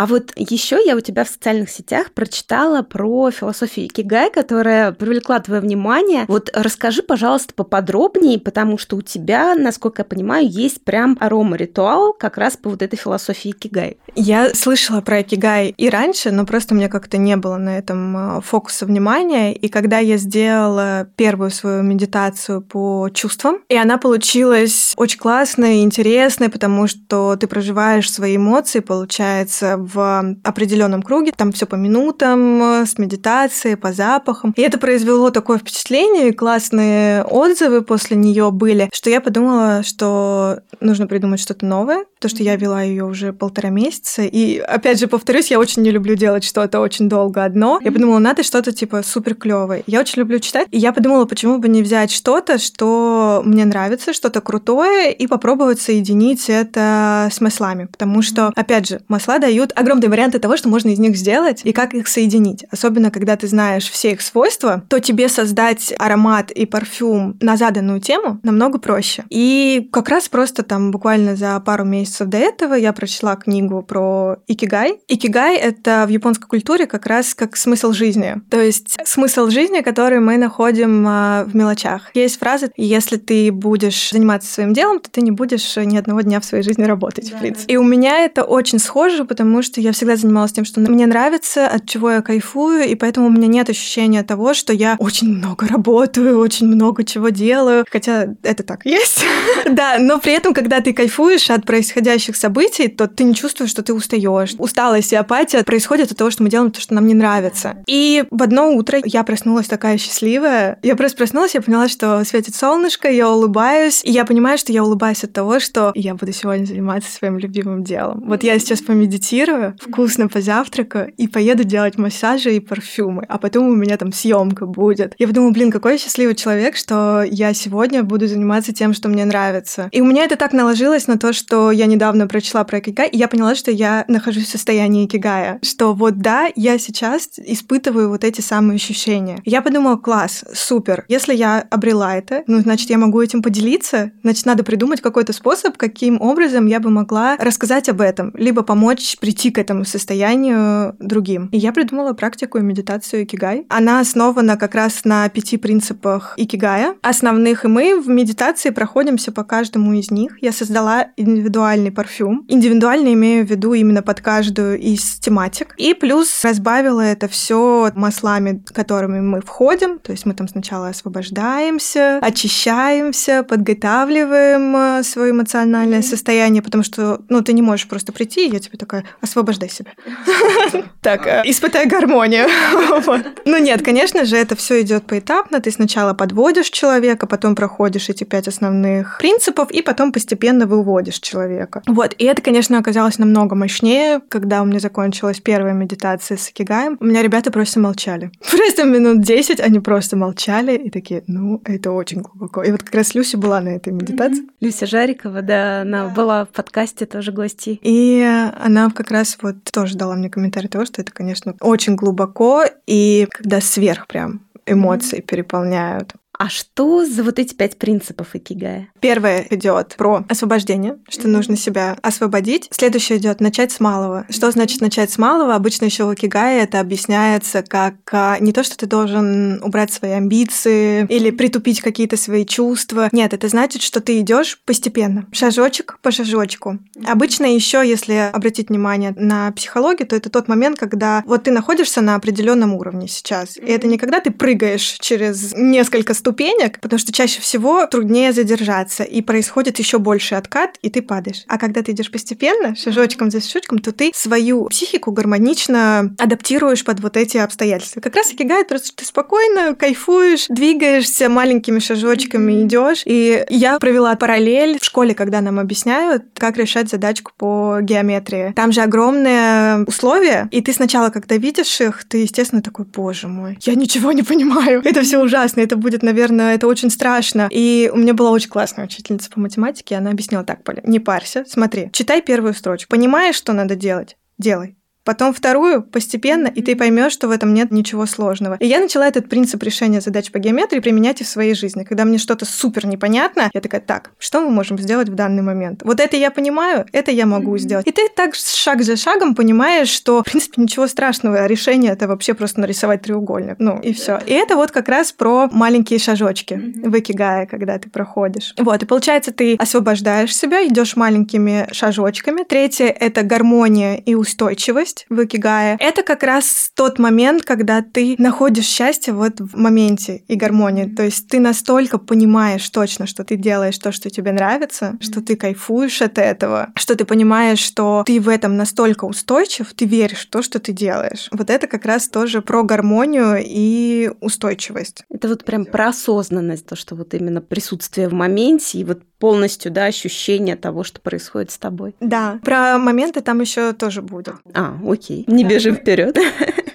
[0.00, 5.40] А вот еще я у тебя в социальных сетях прочитала про философию Икигай, которая привлекла
[5.40, 6.24] твое внимание.
[6.26, 12.38] Вот расскажи, пожалуйста, поподробнее, потому что у тебя, насколько я понимаю, есть прям арома-ритуал как
[12.38, 13.98] раз по вот этой философии Икигай.
[14.14, 18.40] Я слышала про Икигай и раньше, но просто мне как-то не было на этом а,
[18.40, 19.52] фокуса внимания.
[19.52, 25.82] И когда я сделала первую свою медитацию по чувствам, и она получилась очень классной и
[25.82, 32.84] интересной, потому что ты проживаешь свои эмоции, получается, в определенном круге, там все по минутам,
[32.86, 34.52] с медитацией, по запахам.
[34.56, 40.60] И это произвело такое впечатление, и классные отзывы после нее были, что я подумала, что
[40.80, 44.22] нужно придумать что-то новое, то, что я вела ее уже полтора месяца.
[44.22, 47.80] И опять же, повторюсь, я очень не люблю делать что-то очень долго одно.
[47.82, 49.82] Я подумала, надо что-то типа супер клевое.
[49.86, 54.12] Я очень люблю читать, и я подумала, почему бы не взять что-то, что мне нравится,
[54.12, 57.86] что-то крутое, и попробовать соединить это с маслами.
[57.86, 61.72] Потому что, опять же, масла дают огромные варианты того, что можно из них сделать и
[61.72, 62.64] как их соединить.
[62.70, 68.00] Особенно, когда ты знаешь все их свойства, то тебе создать аромат и парфюм на заданную
[68.00, 69.24] тему намного проще.
[69.30, 74.36] И как раз просто там буквально за пару месяцев до этого я прочла книгу про
[74.46, 75.00] икигай.
[75.08, 78.36] Икигай— это в японской культуре как раз как смысл жизни.
[78.50, 82.10] То есть смысл жизни, который мы находим а, в мелочах.
[82.14, 86.40] Есть фраза «Если ты будешь заниматься своим делом, то ты не будешь ни одного дня
[86.40, 87.72] в своей жизни работать», да, в принципе.
[87.72, 91.66] И у меня это очень схоже, потому что я всегда занималась тем, что мне нравится,
[91.66, 95.66] от чего я кайфую, и поэтому у меня нет ощущения того, что я очень много
[95.66, 99.24] работаю, очень много чего делаю, хотя это так есть.
[99.70, 103.82] Да, но при этом, когда ты кайфуешь от происходящих событий, то ты не чувствуешь, что
[103.82, 104.54] ты устаешь.
[104.58, 107.76] Усталость и апатия происходит от того, что мы делаем то, что нам не нравится.
[107.86, 110.78] И в одно утро я проснулась такая счастливая.
[110.82, 114.82] Я просто проснулась, я поняла, что светит солнышко, я улыбаюсь, и я понимаю, что я
[114.82, 118.24] улыбаюсь от того, что я буду сегодня заниматься своим любимым делом.
[118.26, 123.74] Вот я сейчас помедитирую, вкусно позавтракаю и поеду делать массажи и парфюмы, а потом у
[123.74, 125.14] меня там съемка будет.
[125.18, 129.24] Я подумала, блин, какой я счастливый человек, что я сегодня буду заниматься тем, что мне
[129.24, 129.88] нравится.
[129.92, 133.16] И у меня это так наложилось на то, что я недавно прочла про икигай, и
[133.16, 138.24] я поняла, что я нахожусь в состоянии икигая, что вот да, я сейчас испытываю вот
[138.24, 139.40] эти самые ощущения.
[139.44, 144.46] Я подумала, класс, супер, если я обрела это, ну, значит, я могу этим поделиться, значит,
[144.46, 149.39] надо придумать какой-то способ, каким образом я бы могла рассказать об этом, либо помочь прийти
[149.48, 151.48] к этому состоянию другим.
[151.52, 153.64] И я придумала практику и медитацию икигай.
[153.70, 159.44] Она основана как раз на пяти принципах икигая, основных, и мы в медитации проходимся по
[159.44, 160.36] каждому из них.
[160.42, 162.44] Я создала индивидуальный парфюм.
[162.48, 165.74] Индивидуально имею в виду именно под каждую из тематик.
[165.78, 169.98] И плюс разбавила это все маслами, которыми мы входим.
[169.98, 177.42] То есть мы там сначала освобождаемся, очищаемся, подготавливаем э, свое эмоциональное состояние, потому что, ну,
[177.42, 179.92] ты не можешь просто прийти, и я тебе такая, освобождай себя.
[181.00, 182.46] Так, э, испытай гармонию.
[183.44, 185.60] Ну нет, конечно же, это все идет поэтапно.
[185.60, 191.82] Ты сначала подводишь человека, потом проходишь эти пять основных принципов, и потом постепенно выводишь человека.
[191.86, 196.96] Вот, и это, конечно, оказалось намного мощнее, когда у меня закончилась первая медитация с Акигаем.
[197.00, 198.30] У меня ребята просто молчали.
[198.50, 202.62] Просто минут 10 они просто молчали и такие, ну, это очень глубоко.
[202.62, 204.44] И вот как раз Люся была на этой медитации.
[204.60, 207.78] Люся Жарикова, да, она была в подкасте тоже гости.
[207.82, 208.26] И
[208.60, 213.26] она как раз вот тоже дала мне комментарий того, что это, конечно, очень глубоко, и
[213.30, 216.14] когда сверх прям эмоции переполняют.
[216.40, 218.88] А что за вот эти пять принципов икигая?
[219.00, 222.66] Первое идет про освобождение, что нужно себя освободить.
[222.70, 224.24] Следующее идет начать с малого.
[224.30, 225.54] Что значит начать с малого?
[225.54, 230.12] Обычно еще в икигае это объясняется как а, не то, что ты должен убрать свои
[230.12, 233.10] амбиции или притупить какие-то свои чувства.
[233.12, 236.78] Нет, это значит, что ты идешь постепенно, шажочек по шажочку.
[237.06, 242.00] Обычно еще, если обратить внимание на психологию, то это тот момент, когда вот ты находишься
[242.00, 243.58] на определенном уровне сейчас.
[243.58, 248.32] И это не когда ты прыгаешь через несколько ступеней ступенек, потому что чаще всего труднее
[248.32, 251.42] задержаться, и происходит еще больше откат, и ты падаешь.
[251.48, 257.00] А когда ты идешь постепенно, шажочком за шажочком, то ты свою психику гармонично адаптируешь под
[257.00, 258.00] вот эти обстоятельства.
[258.00, 263.02] Как раз икигай, просто ты спокойно кайфуешь, двигаешься маленькими шажочками, идешь.
[263.06, 268.52] И я провела параллель в школе, когда нам объясняют, как решать задачку по геометрии.
[268.54, 273.58] Там же огромные условия, и ты сначала, когда видишь их, ты, естественно, такой, боже мой,
[273.62, 274.80] я ничего не понимаю.
[274.84, 277.48] Это все ужасно, это будет, наверное, это очень страшно.
[277.50, 281.44] И у меня была очень классная учительница по математике, она объяснила так, Поля, не парься,
[281.46, 282.90] смотри, читай первую строчку.
[282.90, 284.16] Понимаешь, что надо делать?
[284.38, 288.56] Делай потом вторую постепенно, и ты поймешь, что в этом нет ничего сложного.
[288.60, 291.84] И я начала этот принцип решения задач по геометрии применять и в своей жизни.
[291.84, 295.82] Когда мне что-то супер непонятно, я такая, так, что мы можем сделать в данный момент?
[295.84, 297.86] Вот это я понимаю, это я могу сделать.
[297.86, 302.06] И ты так шаг за шагом понимаешь, что, в принципе, ничего страшного, а решение это
[302.06, 303.56] вообще просто нарисовать треугольник.
[303.58, 304.20] Ну, и все.
[304.26, 308.54] И это вот как раз про маленькие шажочки в икигае, когда ты проходишь.
[308.58, 312.44] Вот, и получается, ты освобождаешь себя, идешь маленькими шажочками.
[312.44, 318.14] Третье— это гармония и устойчивость есть в Икигае, это как раз тот момент, когда ты
[318.18, 320.86] находишь счастье вот в моменте и гармонии.
[320.86, 325.36] То есть ты настолько понимаешь точно, что ты делаешь то, что тебе нравится, что ты
[325.36, 330.30] кайфуешь от этого, что ты понимаешь, что ты в этом настолько устойчив, ты веришь в
[330.30, 331.28] то, что ты делаешь.
[331.32, 335.02] Вот это как раз тоже про гармонию и устойчивость.
[335.10, 339.70] Это вот прям про осознанность, то, что вот именно присутствие в моменте и вот полностью,
[339.70, 341.94] да, ощущение того, что происходит с тобой.
[342.00, 344.34] Да, про моменты там еще тоже будет.
[344.54, 346.18] А, окей, не бежим вперед.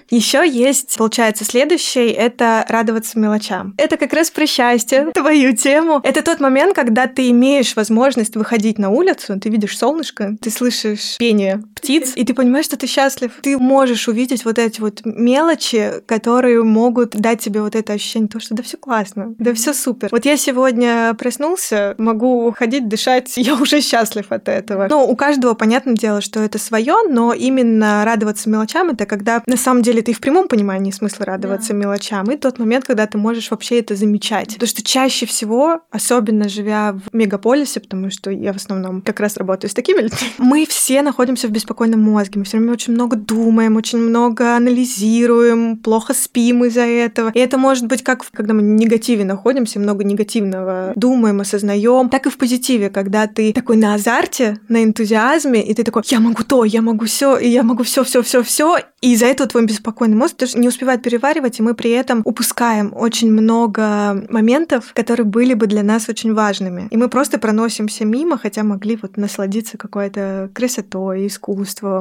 [0.08, 3.74] Еще есть, получается, следующий— это радоваться мелочам.
[3.76, 6.00] Это как раз про счастье, твою тему.
[6.04, 11.16] Это тот момент, когда ты имеешь возможность выходить на улицу, ты видишь солнышко, ты слышишь
[11.18, 13.32] пение птиц, и ты понимаешь, что ты счастлив.
[13.42, 18.40] Ты можешь увидеть вот эти вот мелочи, которые могут дать тебе вот это ощущение, то,
[18.40, 20.08] что да все классно, да все супер.
[20.10, 24.88] Вот я сегодня проснулся, могу ходить, дышать, я уже счастлив от этого.
[24.90, 29.56] Но у каждого, понятное дело, что это свое, но именно радоваться мелочам— это когда на
[29.56, 31.78] самом деле ты в прямом понимании смысла радоваться да.
[31.78, 34.54] мелочам, и тот момент, когда ты можешь вообще это замечать.
[34.54, 39.36] Потому что чаще всего, особенно живя в мегаполисе, потому что я в основном как раз
[39.36, 43.16] работаю с такими людьми, мы все находимся в беспокойном мозге, мы все время очень много
[43.16, 47.30] думаем, очень много анализируем, плохо спим из-за этого.
[47.34, 52.26] И это может быть как когда мы в негативе находимся, много негативного думаем, осознаем, так
[52.26, 56.42] и в позитиве, когда ты такой на азарте, на энтузиазме, и ты такой, я могу
[56.42, 59.66] то, я могу все, и я могу все, все, все, все, и из-за этого твой
[59.66, 64.92] беспокойный спокойный мозг даже не успевает переваривать, и мы при этом упускаем очень много моментов,
[64.94, 66.88] которые были бы для нас очень важными.
[66.90, 71.55] И мы просто проносимся мимо, хотя могли вот насладиться какой-то красотой, искусством,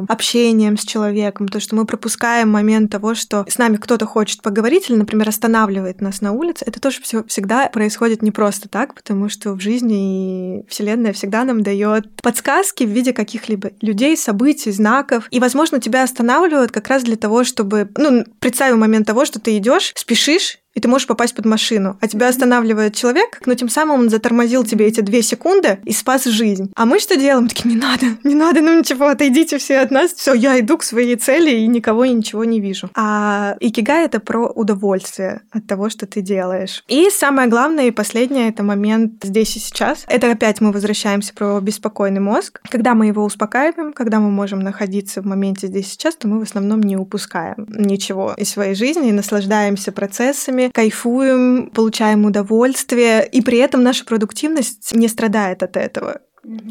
[0.09, 4.89] общением с человеком, то, что мы пропускаем момент того, что с нами кто-то хочет поговорить
[4.89, 9.53] или, например, останавливает нас на улице, это тоже всегда происходит не просто так, потому что
[9.53, 15.27] в жизни и Вселенная всегда нам дает подсказки в виде каких-либо людей, событий, знаков.
[15.31, 19.57] И, возможно, тебя останавливают как раз для того, чтобы, ну, представим момент того, что ты
[19.57, 21.97] идешь, спешишь, и ты можешь попасть под машину.
[22.01, 26.25] А тебя останавливает человек, но тем самым он затормозил тебе эти две секунды и спас
[26.25, 26.71] жизнь.
[26.75, 27.43] А мы что делаем?
[27.43, 30.13] Мы такие, не надо, не надо, ну ничего, отойдите все от нас.
[30.13, 32.89] Все, я иду к своей цели и никого и ничего не вижу.
[32.93, 36.83] А икигай— это про удовольствие от того, что ты делаешь.
[36.87, 40.03] И самое главное и последнее— это момент здесь и сейчас.
[40.07, 42.59] Это опять мы возвращаемся про беспокойный мозг.
[42.69, 46.39] Когда мы его успокаиваем, когда мы можем находиться в моменте здесь и сейчас, то мы
[46.39, 53.41] в основном не упускаем ничего из своей жизни и наслаждаемся процессами, кайфуем, получаем удовольствие, и
[53.41, 56.21] при этом наша продуктивность не страдает от этого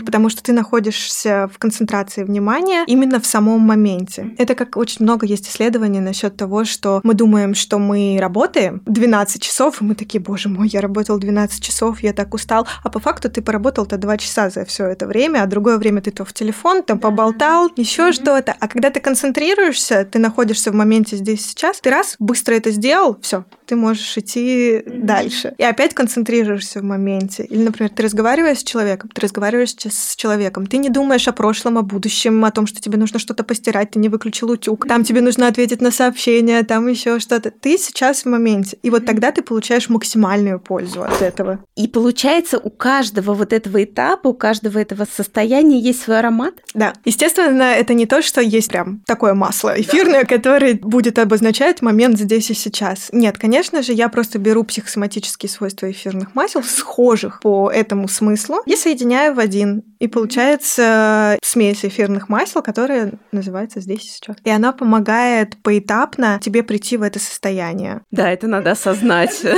[0.04, 4.34] потому что ты находишься в концентрации внимания именно в самом моменте.
[4.38, 9.42] Это как очень много есть исследований насчет того, что мы думаем, что мы работаем 12
[9.42, 13.00] часов, и мы такие, боже мой, я работал 12 часов, я так устал, а по
[13.00, 16.32] факту ты поработал-то 2 часа за все это время, а другое время ты то в
[16.32, 18.54] телефон, там поболтал, еще что-то.
[18.58, 23.18] А когда ты концентрируешься, ты находишься в моменте здесь сейчас, ты раз быстро это сделал,
[23.20, 25.54] все, ты можешь идти дальше.
[25.58, 27.44] И опять концентрируешься в моменте.
[27.44, 31.32] Или, например, ты разговариваешь с человеком, ты разговариваешь разговариваешь с человеком, ты не думаешь о
[31.32, 35.04] прошлом, о будущем, о том, что тебе нужно что-то постирать, ты не выключил утюг, там
[35.04, 37.50] тебе нужно ответить на сообщение, там еще что-то.
[37.50, 38.78] Ты сейчас в моменте.
[38.82, 41.58] И вот тогда ты получаешь максимальную пользу от этого.
[41.76, 46.54] И получается, у каждого вот этого этапа, у каждого этого состояния есть свой аромат?
[46.74, 46.92] Да.
[47.04, 50.26] Естественно, это не то, что есть прям такое масло эфирное, да.
[50.26, 53.08] которое будет обозначать момент здесь и сейчас.
[53.12, 58.76] Нет, конечно же, я просто беру психосоматические свойства эфирных масел, схожих по этому смыслу, и
[58.76, 59.82] соединяю в один один.
[60.00, 64.36] И получается смесь эфирных масел, которая называется здесь и сейчас.
[64.44, 68.02] И она помогает поэтапно тебе прийти в это состояние.
[68.10, 69.44] Да, это надо осознать.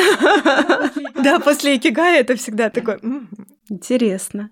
[1.23, 2.99] Да, после икигая это всегда такой...
[3.69, 4.51] Интересно.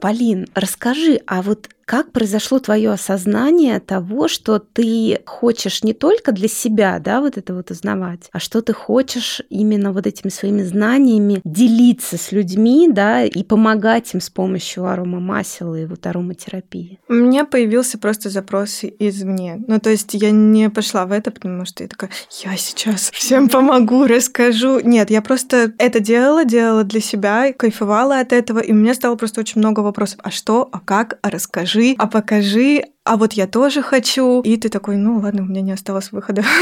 [0.00, 6.48] Полин, расскажи, а вот как произошло твое осознание того, что ты хочешь не только для
[6.48, 11.40] себя, да, вот это вот узнавать, а что ты хочешь именно вот этими своими знаниями
[11.44, 16.98] делиться с людьми, да, и помогать им с помощью аромамасел и вот ароматерапии?
[17.08, 19.62] У меня появился просто запрос извне.
[19.68, 22.10] Ну, то есть я не пошла в это, потому что я такая,
[22.44, 24.80] я сейчас всем помогу, расскажу.
[24.80, 29.14] Нет, я просто это делала, делала для себя, кайфовала от этого, и у меня стало
[29.14, 30.20] просто очень много вопросов.
[30.22, 34.42] А что, а как, а расскажи а покажи, а вот я тоже хочу.
[34.42, 36.42] И ты такой, ну ладно, у меня не осталось выхода.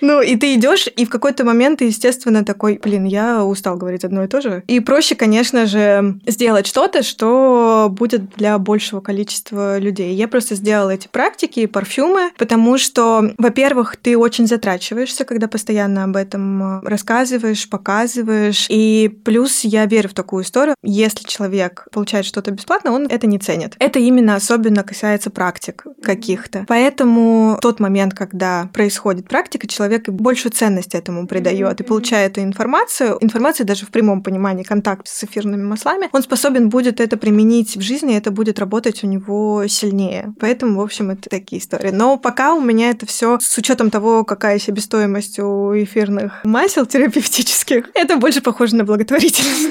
[0.00, 4.04] Ну, и ты идешь, и в какой-то момент ты, естественно, такой, блин, я устал говорить
[4.04, 4.62] одно и то же.
[4.68, 10.14] И проще, конечно же, сделать что-то, что будет для большего количества людей.
[10.14, 16.04] Я просто сделала эти практики и парфюмы, потому что, во-первых, ты очень затрачиваешься, когда постоянно
[16.04, 18.66] об этом рассказываешь, показываешь.
[18.68, 20.74] И плюс я верю в такую историю.
[20.82, 23.74] Если человек получает что-то бесплатно, он это не ценит.
[23.78, 26.64] Это именно особенно касается касается практик каких-то.
[26.68, 33.18] Поэтому тот момент, когда происходит практика, человек большую ценность этому придает и получая эту информацию,
[33.20, 37.80] информация даже в прямом понимании контакт с эфирными маслами, он способен будет это применить в
[37.80, 40.34] жизни, и это будет работать у него сильнее.
[40.40, 41.90] Поэтому, в общем, это такие истории.
[41.90, 47.90] Но пока у меня это все с учетом того, какая себестоимость у эфирных масел терапевтических,
[47.94, 49.68] это больше похоже на благотворительность.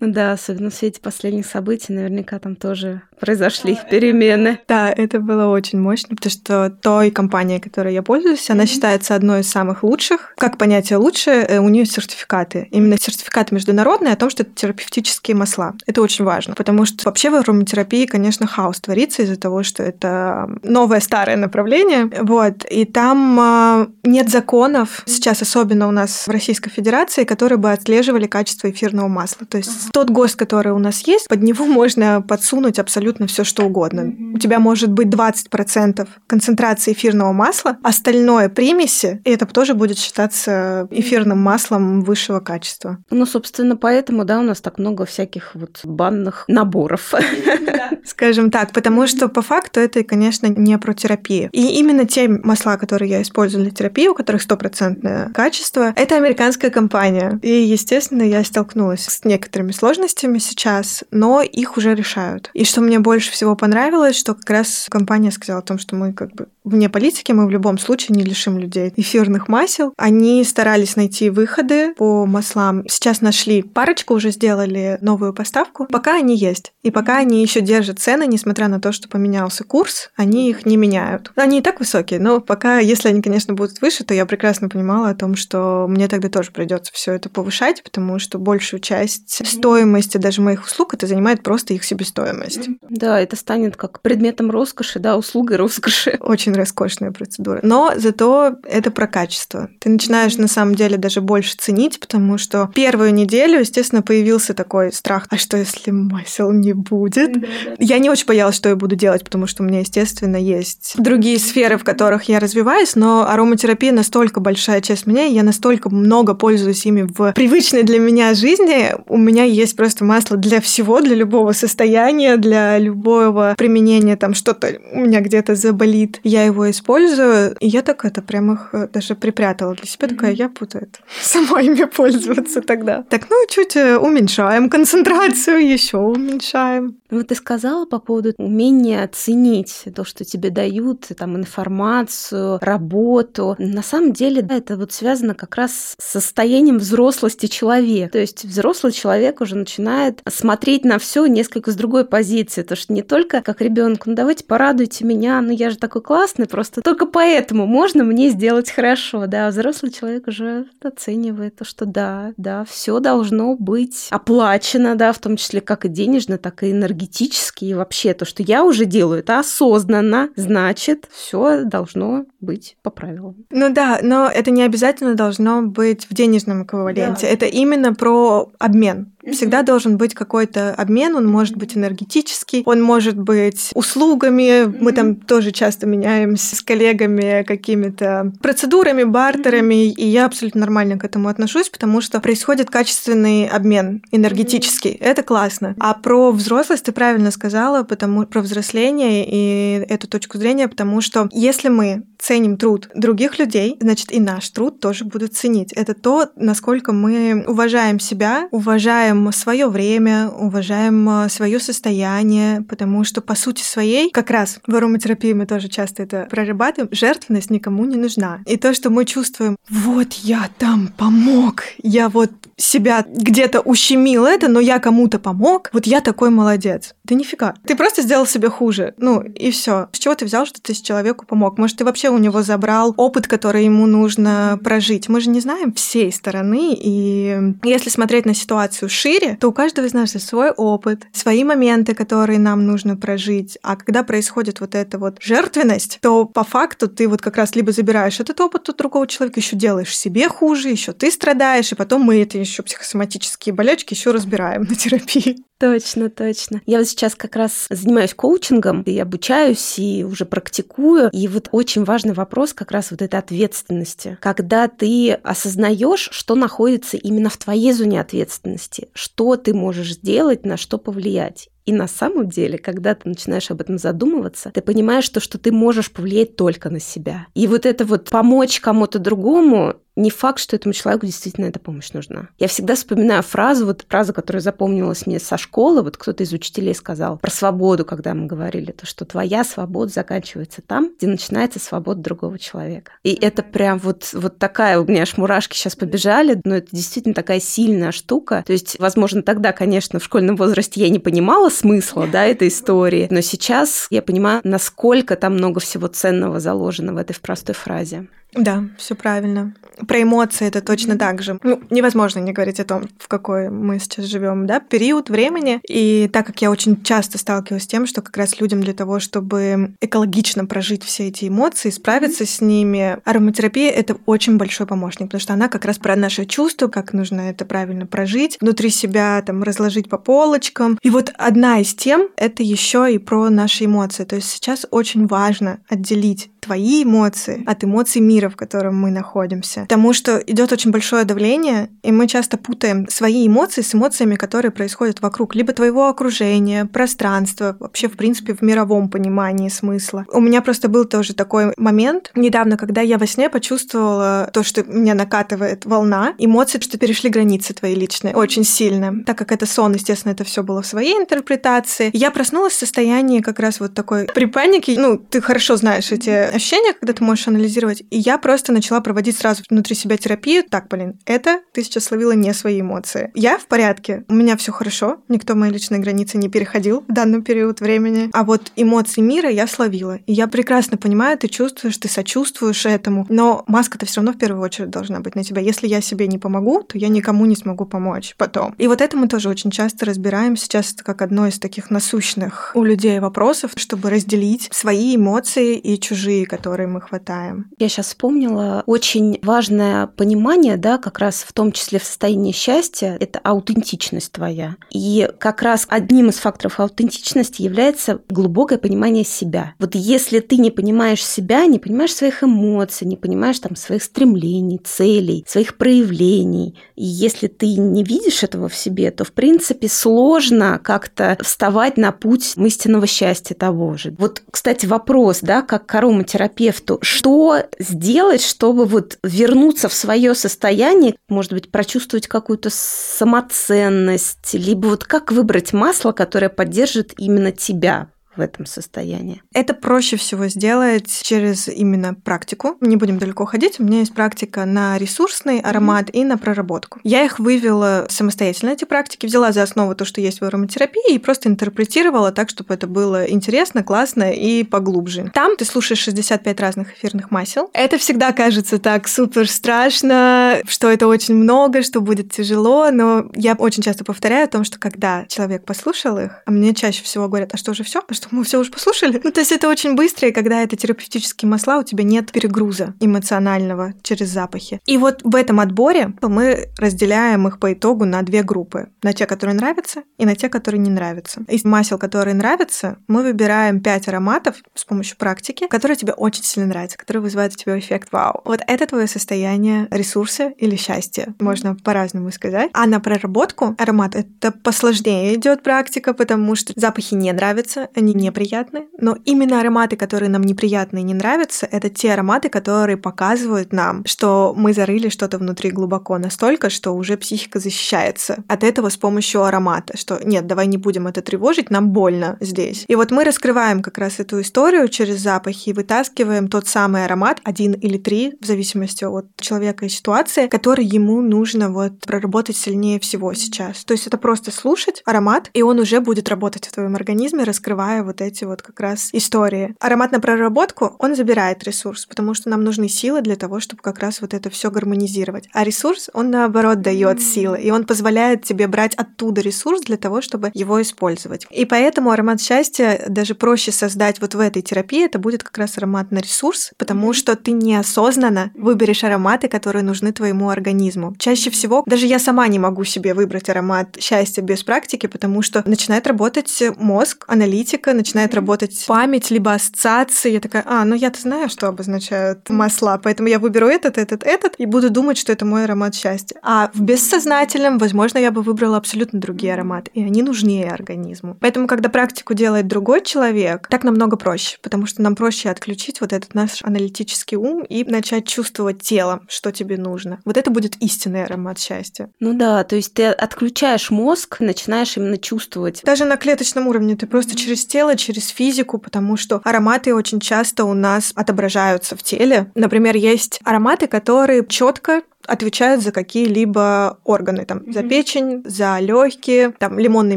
[0.00, 4.60] Да, особенно в свете последних событий, наверняка там тоже произошли перемены.
[4.68, 9.40] Да, это было очень мощно, потому что той компанией, которой я пользуюсь, она считается одной
[9.40, 10.34] из самых лучших.
[10.36, 12.68] Как понятие лучше, э, у нее сертификаты.
[12.72, 15.74] Именно сертификаты международные о том, что это терапевтические масла.
[15.86, 20.50] Это очень важно, потому что вообще в ароматерапии, конечно, хаос творится из-за того, что это
[20.62, 22.10] новое старое направление.
[22.20, 22.66] Вот.
[22.70, 28.26] И там а, нет законов, сейчас особенно у нас в Российской Федерации, которые бы отслеживали
[28.26, 29.46] качество эфирного масла.
[29.46, 33.64] То есть тот ГОСТ, который у нас есть, под него можно подсунуть абсолютно все, что
[33.64, 34.00] угодно.
[34.00, 34.34] Mm-hmm.
[34.34, 40.88] У тебя может быть 20% концентрации эфирного масла, остальное примеси, и это тоже будет считаться
[40.90, 42.98] эфирным маслом высшего качества.
[43.10, 47.14] Ну, собственно, поэтому, да, у нас так много всяких вот банных наборов.
[48.04, 51.48] Скажем так, потому что по факту это, конечно, не про терапию.
[51.52, 56.70] И именно те масла, которые я использую для терапии, у которых стопроцентное качество, это американская
[56.70, 57.38] компания.
[57.42, 62.50] И, естественно, я столкнулась с некоторыми сложностями сейчас, но их уже решают.
[62.54, 66.12] И что мне больше всего понравилось, что как раз компания сказала о том, что мы
[66.12, 69.94] как бы вне политики, мы в любом случае не лишим людей эфирных масел.
[69.96, 72.82] Они старались найти выходы по маслам.
[72.88, 75.86] Сейчас нашли парочку, уже сделали новую поставку.
[75.86, 76.72] Пока они есть.
[76.82, 80.76] И пока они еще держат цены, несмотря на то, что поменялся курс, они их не
[80.76, 81.32] меняют.
[81.36, 85.10] Они и так высокие, но пока, если они, конечно, будут выше, то я прекрасно понимала
[85.10, 90.16] о том, что мне тогда тоже придется все это повышать, потому что большую часть стоимости
[90.16, 92.68] даже моих услуг это занимает просто их себестоимость.
[92.88, 96.18] Да, это станет как предметом роскоши, да, услугой роскоши.
[96.20, 97.58] Очень роскошная процедура.
[97.64, 99.68] Но зато это про качество.
[99.80, 104.92] Ты начинаешь на самом деле даже больше ценить, потому что первую неделю, естественно, появился такой
[104.92, 107.32] страх, а что если масел не будет?
[107.80, 111.40] Я не очень боялась, что я буду делать, потому что у меня, естественно, есть другие
[111.40, 116.34] сферы, в которых я развиваюсь, но ароматерапия настолько большая часть меня, и я настолько много
[116.34, 118.94] пользуюсь ими в привычной для меня жизни.
[119.08, 124.78] У меня есть просто масло для всего, для любого состояния, для любого применения, там что-то
[124.92, 126.20] у меня где-то заболит.
[126.22, 130.08] Я его использую, и я так это прям их э, даже припрятала для себя.
[130.08, 133.02] Такая, я буду это сама ими пользоваться тогда.
[133.08, 136.96] Так, ну, чуть э, уменьшаем концентрацию, еще уменьшаем.
[137.10, 143.54] Вот ты сказала по поводу умения оценить то, что тебе дают, там, информацию, работу.
[143.58, 148.12] На самом деле, да, это вот связано как раз с состоянием взрослости человека.
[148.12, 152.62] То есть взрослый человек уже начинает смотреть на все несколько с другой позиции.
[152.62, 156.46] То, что не только как ребенку, ну давайте порадуйте меня, ну я же такой классный,
[156.46, 159.26] просто только поэтому можно мне сделать хорошо.
[159.26, 165.12] Да, а взрослый человек уже оценивает то, что да, да, все должно быть оплачено, да,
[165.12, 168.84] в том числе как и денежно, так и энергетически и вообще то, что я уже
[168.84, 173.34] делаю, это осознанно, значит, все должно быть по правилам.
[173.50, 177.26] Ну да, но это не обязательно должно быть в денежном эквиваленте.
[177.26, 177.32] Да.
[177.32, 179.12] Это именно про обмен.
[179.32, 184.64] Всегда должен быть какой-то обмен, он может быть энергетический, он может быть услугами.
[184.66, 191.04] Мы там тоже часто меняемся с коллегами какими-то процедурами, бартерами, и я абсолютно нормально к
[191.04, 194.92] этому отношусь, потому что происходит качественный обмен энергетический.
[194.92, 195.74] Это классно.
[195.80, 201.28] А про взрослость ты правильно сказала, потому про взросление и эту точку зрения, потому что
[201.32, 205.72] если мы ценим ценим труд других людей, значит, и наш труд тоже будут ценить.
[205.72, 213.22] Это то, насколько мы уважаем себя, уважаем свое время, уважаем э, свое состояние, потому что
[213.22, 217.96] по сути своей, как раз в ароматерапии мы тоже часто это прорабатываем, жертвенность никому не
[217.96, 218.40] нужна.
[218.44, 224.48] И то, что мы чувствуем, вот я там помог, я вот себя где-то ущемил это,
[224.48, 226.94] но я кому-то помог, вот я такой молодец.
[227.04, 227.54] Да нифига.
[227.66, 228.94] Ты просто сделал себе хуже.
[228.98, 229.88] Ну, и все.
[229.92, 231.58] С чего ты взял, что ты человеку помог?
[231.58, 235.08] Может, ты вообще у него забрал опыт, который ему нужно прожить?
[235.08, 239.86] Мы же не знаем всей стороны, и если смотреть на ситуацию шире, то у каждого
[239.86, 243.58] из нас свой опыт, свои моменты, которые нам нужно прожить.
[243.62, 247.72] А когда происходит вот эта вот жертвенность, то по факту ты вот как раз либо
[247.72, 252.02] забираешь этот опыт у другого человека, еще делаешь себе хуже, еще ты страдаешь, и потом
[252.02, 255.44] мы это еще психосоматические болячки еще разбираем на терапии.
[255.58, 256.60] Точно, точно.
[256.66, 261.08] Я вот сейчас как раз занимаюсь коучингом, и обучаюсь, и уже практикую.
[261.12, 264.18] И вот очень важный вопрос как раз вот этой ответственности.
[264.20, 270.58] Когда ты осознаешь, что находится именно в твоей зоне ответственности, что ты можешь сделать, на
[270.58, 271.48] что повлиять.
[271.64, 275.50] И на самом деле, когда ты начинаешь об этом задумываться, ты понимаешь, что, что ты
[275.50, 277.26] можешь повлиять только на себя.
[277.34, 281.92] И вот это вот помочь кому-то другому, не факт, что этому человеку действительно эта помощь
[281.92, 282.28] нужна.
[282.38, 286.74] Я всегда вспоминаю фразу, вот фраза, которая запомнилась мне со школы, вот кто-то из учителей
[286.74, 292.02] сказал про свободу, когда мы говорили, то, что твоя свобода заканчивается там, где начинается свобода
[292.02, 292.92] другого человека.
[293.02, 297.14] И это прям вот, вот такая, у меня аж мурашки сейчас побежали, но это действительно
[297.14, 298.44] такая сильная штука.
[298.46, 303.08] То есть, возможно, тогда, конечно, в школьном возрасте я не понимала смысла, да, этой истории,
[303.10, 308.08] но сейчас я понимаю, насколько там много всего ценного заложено в этой простой фразе.
[308.34, 309.54] Да, все правильно.
[309.86, 311.38] Про эмоции это точно так же.
[311.42, 315.60] Ну, невозможно не говорить о том, в какой мы сейчас живем, да, период времени.
[315.68, 319.00] И так как я очень часто сталкиваюсь с тем, что как раз людям для того,
[319.00, 322.36] чтобы экологично прожить все эти эмоции, справиться mm-hmm.
[322.36, 326.68] с ними, ароматерапия это очень большой помощник, потому что она как раз про наши чувства,
[326.68, 330.78] как нужно это правильно прожить, внутри себя там разложить по полочкам.
[330.82, 334.04] И вот одна из тем это еще и про наши эмоции.
[334.04, 339.62] То есть сейчас очень важно отделить твои эмоции от эмоций мира, в котором мы находимся.
[339.62, 344.52] Потому что идет очень большое давление, и мы часто путаем свои эмоции с эмоциями, которые
[344.52, 350.06] происходят вокруг, либо твоего окружения, пространства, вообще, в принципе, в мировом понимании смысла.
[350.12, 354.62] У меня просто был тоже такой момент недавно, когда я во сне почувствовала то, что
[354.62, 359.02] меня накатывает волна, эмоции, что перешли границы твои личные очень сильно.
[359.04, 361.90] Так как это сон, естественно, это все было в своей интерпретации.
[361.92, 364.74] Я проснулась в состоянии как раз вот такой при панике.
[364.78, 367.82] Ну, ты хорошо знаешь эти ощущения, когда ты можешь анализировать.
[367.90, 370.44] И я просто начала проводить сразу внутри себя терапию.
[370.48, 373.10] Так, блин, это ты сейчас словила не свои эмоции.
[373.14, 377.22] Я в порядке, у меня все хорошо, никто мои личные границы не переходил в данный
[377.22, 378.10] период времени.
[378.12, 379.96] А вот эмоции мира я словила.
[380.06, 383.06] И я прекрасно понимаю, ты чувствуешь, ты сочувствуешь этому.
[383.08, 385.40] Но маска-то все равно в первую очередь должна быть на тебя.
[385.40, 388.54] Если я себе не помогу, то я никому не смогу помочь потом.
[388.58, 390.36] И вот это мы тоже очень часто разбираем.
[390.36, 395.78] Сейчас это как одно из таких насущных у людей вопросов, чтобы разделить свои эмоции и
[395.80, 397.50] чужие которые мы хватаем.
[397.58, 402.96] Я сейчас вспомнила очень важное понимание, да, как раз в том числе в состоянии счастья,
[403.00, 404.56] это аутентичность твоя.
[404.70, 409.54] И как раз одним из факторов аутентичности является глубокое понимание себя.
[409.58, 414.58] Вот если ты не понимаешь себя, не понимаешь своих эмоций, не понимаешь там своих стремлений,
[414.58, 420.60] целей, своих проявлений, и если ты не видишь этого в себе, то в принципе сложно
[420.62, 423.94] как-то вставать на путь истинного счастья того же.
[423.98, 425.74] Вот, кстати, вопрос, да, как к
[426.06, 434.68] терапевту, что сделать, чтобы вот вернуться в свое состояние, может быть, прочувствовать какую-то самоценность, либо
[434.68, 439.22] вот как выбрать масло, которое поддержит именно тебя в этом состоянии?
[439.32, 442.56] Это проще всего сделать через именно практику.
[442.60, 443.60] Не будем далеко ходить.
[443.60, 446.00] У меня есть практика на ресурсный аромат mm-hmm.
[446.00, 446.80] и на проработку.
[446.82, 450.98] Я их вывела самостоятельно, эти практики, взяла за основу то, что есть в ароматерапии, и
[450.98, 455.10] просто интерпретировала так, чтобы это было интересно, классно и поглубже.
[455.14, 457.50] Там ты слушаешь 65 разных эфирных масел.
[457.52, 463.34] Это всегда кажется так супер страшно, что это очень много, что будет тяжело, но я
[463.34, 467.34] очень часто повторяю о том, что когда человек послушал их, а мне чаще всего говорят,
[467.34, 467.82] а что уже все?
[467.86, 469.00] А что что мы все уже послушали.
[469.02, 472.74] Ну, то есть это очень быстро, и когда это терапевтические масла, у тебя нет перегруза
[472.80, 474.60] эмоционального через запахи.
[474.66, 478.68] И вот в этом отборе мы разделяем их по итогу на две группы.
[478.82, 481.22] На те, которые нравятся, и на те, которые не нравятся.
[481.28, 486.48] Из масел, которые нравятся, мы выбираем пять ароматов с помощью практики, которые тебе очень сильно
[486.48, 488.22] нравятся, которые вызывают у тебя эффект вау.
[488.24, 492.50] Вот это твое состояние ресурса или счастья, можно по-разному сказать.
[492.52, 498.66] А на проработку аромат это посложнее идет практика, потому что запахи не нравятся, они неприятны,
[498.78, 503.84] но именно ароматы, которые нам неприятны и не нравятся, это те ароматы, которые показывают нам,
[503.86, 509.24] что мы зарыли что-то внутри глубоко настолько, что уже психика защищается от этого с помощью
[509.24, 512.64] аромата, что нет, давай не будем это тревожить, нам больно здесь.
[512.68, 517.20] И вот мы раскрываем как раз эту историю через запахи и вытаскиваем тот самый аромат,
[517.24, 522.80] один или три, в зависимости от человека и ситуации, который ему нужно вот проработать сильнее
[522.80, 523.64] всего сейчас.
[523.64, 527.82] То есть это просто слушать аромат, и он уже будет работать в твоем организме, раскрывая
[527.86, 529.54] вот эти вот как раз истории.
[529.60, 533.78] Аромат на проработку, он забирает ресурс, потому что нам нужны силы для того, чтобы как
[533.78, 535.28] раз вот это все гармонизировать.
[535.32, 540.00] А ресурс, он наоборот дает силы, и он позволяет тебе брать оттуда ресурс для того,
[540.00, 541.26] чтобы его использовать.
[541.30, 545.56] И поэтому аромат счастья даже проще создать вот в этой терапии, это будет как раз
[545.58, 550.94] аромат на ресурс, потому что ты неосознанно выберешь ароматы, которые нужны твоему организму.
[550.98, 555.42] Чаще всего даже я сама не могу себе выбрать аромат счастья без практики, потому что
[555.46, 560.12] начинает работать мозг, аналитика, начинает работать память, либо ассоциации.
[560.12, 564.34] Я такая, а, ну я-то знаю, что обозначают масла, поэтому я выберу этот, этот, этот
[564.38, 566.18] и буду думать, что это мой аромат счастья.
[566.22, 571.16] А в бессознательном, возможно, я бы выбрала абсолютно другие ароматы, и они нужнее организму.
[571.20, 575.92] Поэтому, когда практику делает другой человек, так намного проще, потому что нам проще отключить вот
[575.92, 579.98] этот наш аналитический ум и начать чувствовать телом, что тебе нужно.
[580.04, 581.90] Вот это будет истинный аромат счастья.
[582.00, 585.62] Ну да, то есть ты отключаешь мозг, начинаешь именно чувствовать.
[585.64, 590.44] Даже на клеточном уровне ты просто через тело, через физику, потому что ароматы очень часто
[590.44, 592.30] у нас отображаются в теле.
[592.34, 597.52] Например, есть ароматы, которые четко отвечают за какие-либо органы, там, mm-hmm.
[597.52, 599.96] за печень, за легкие, там, лимонный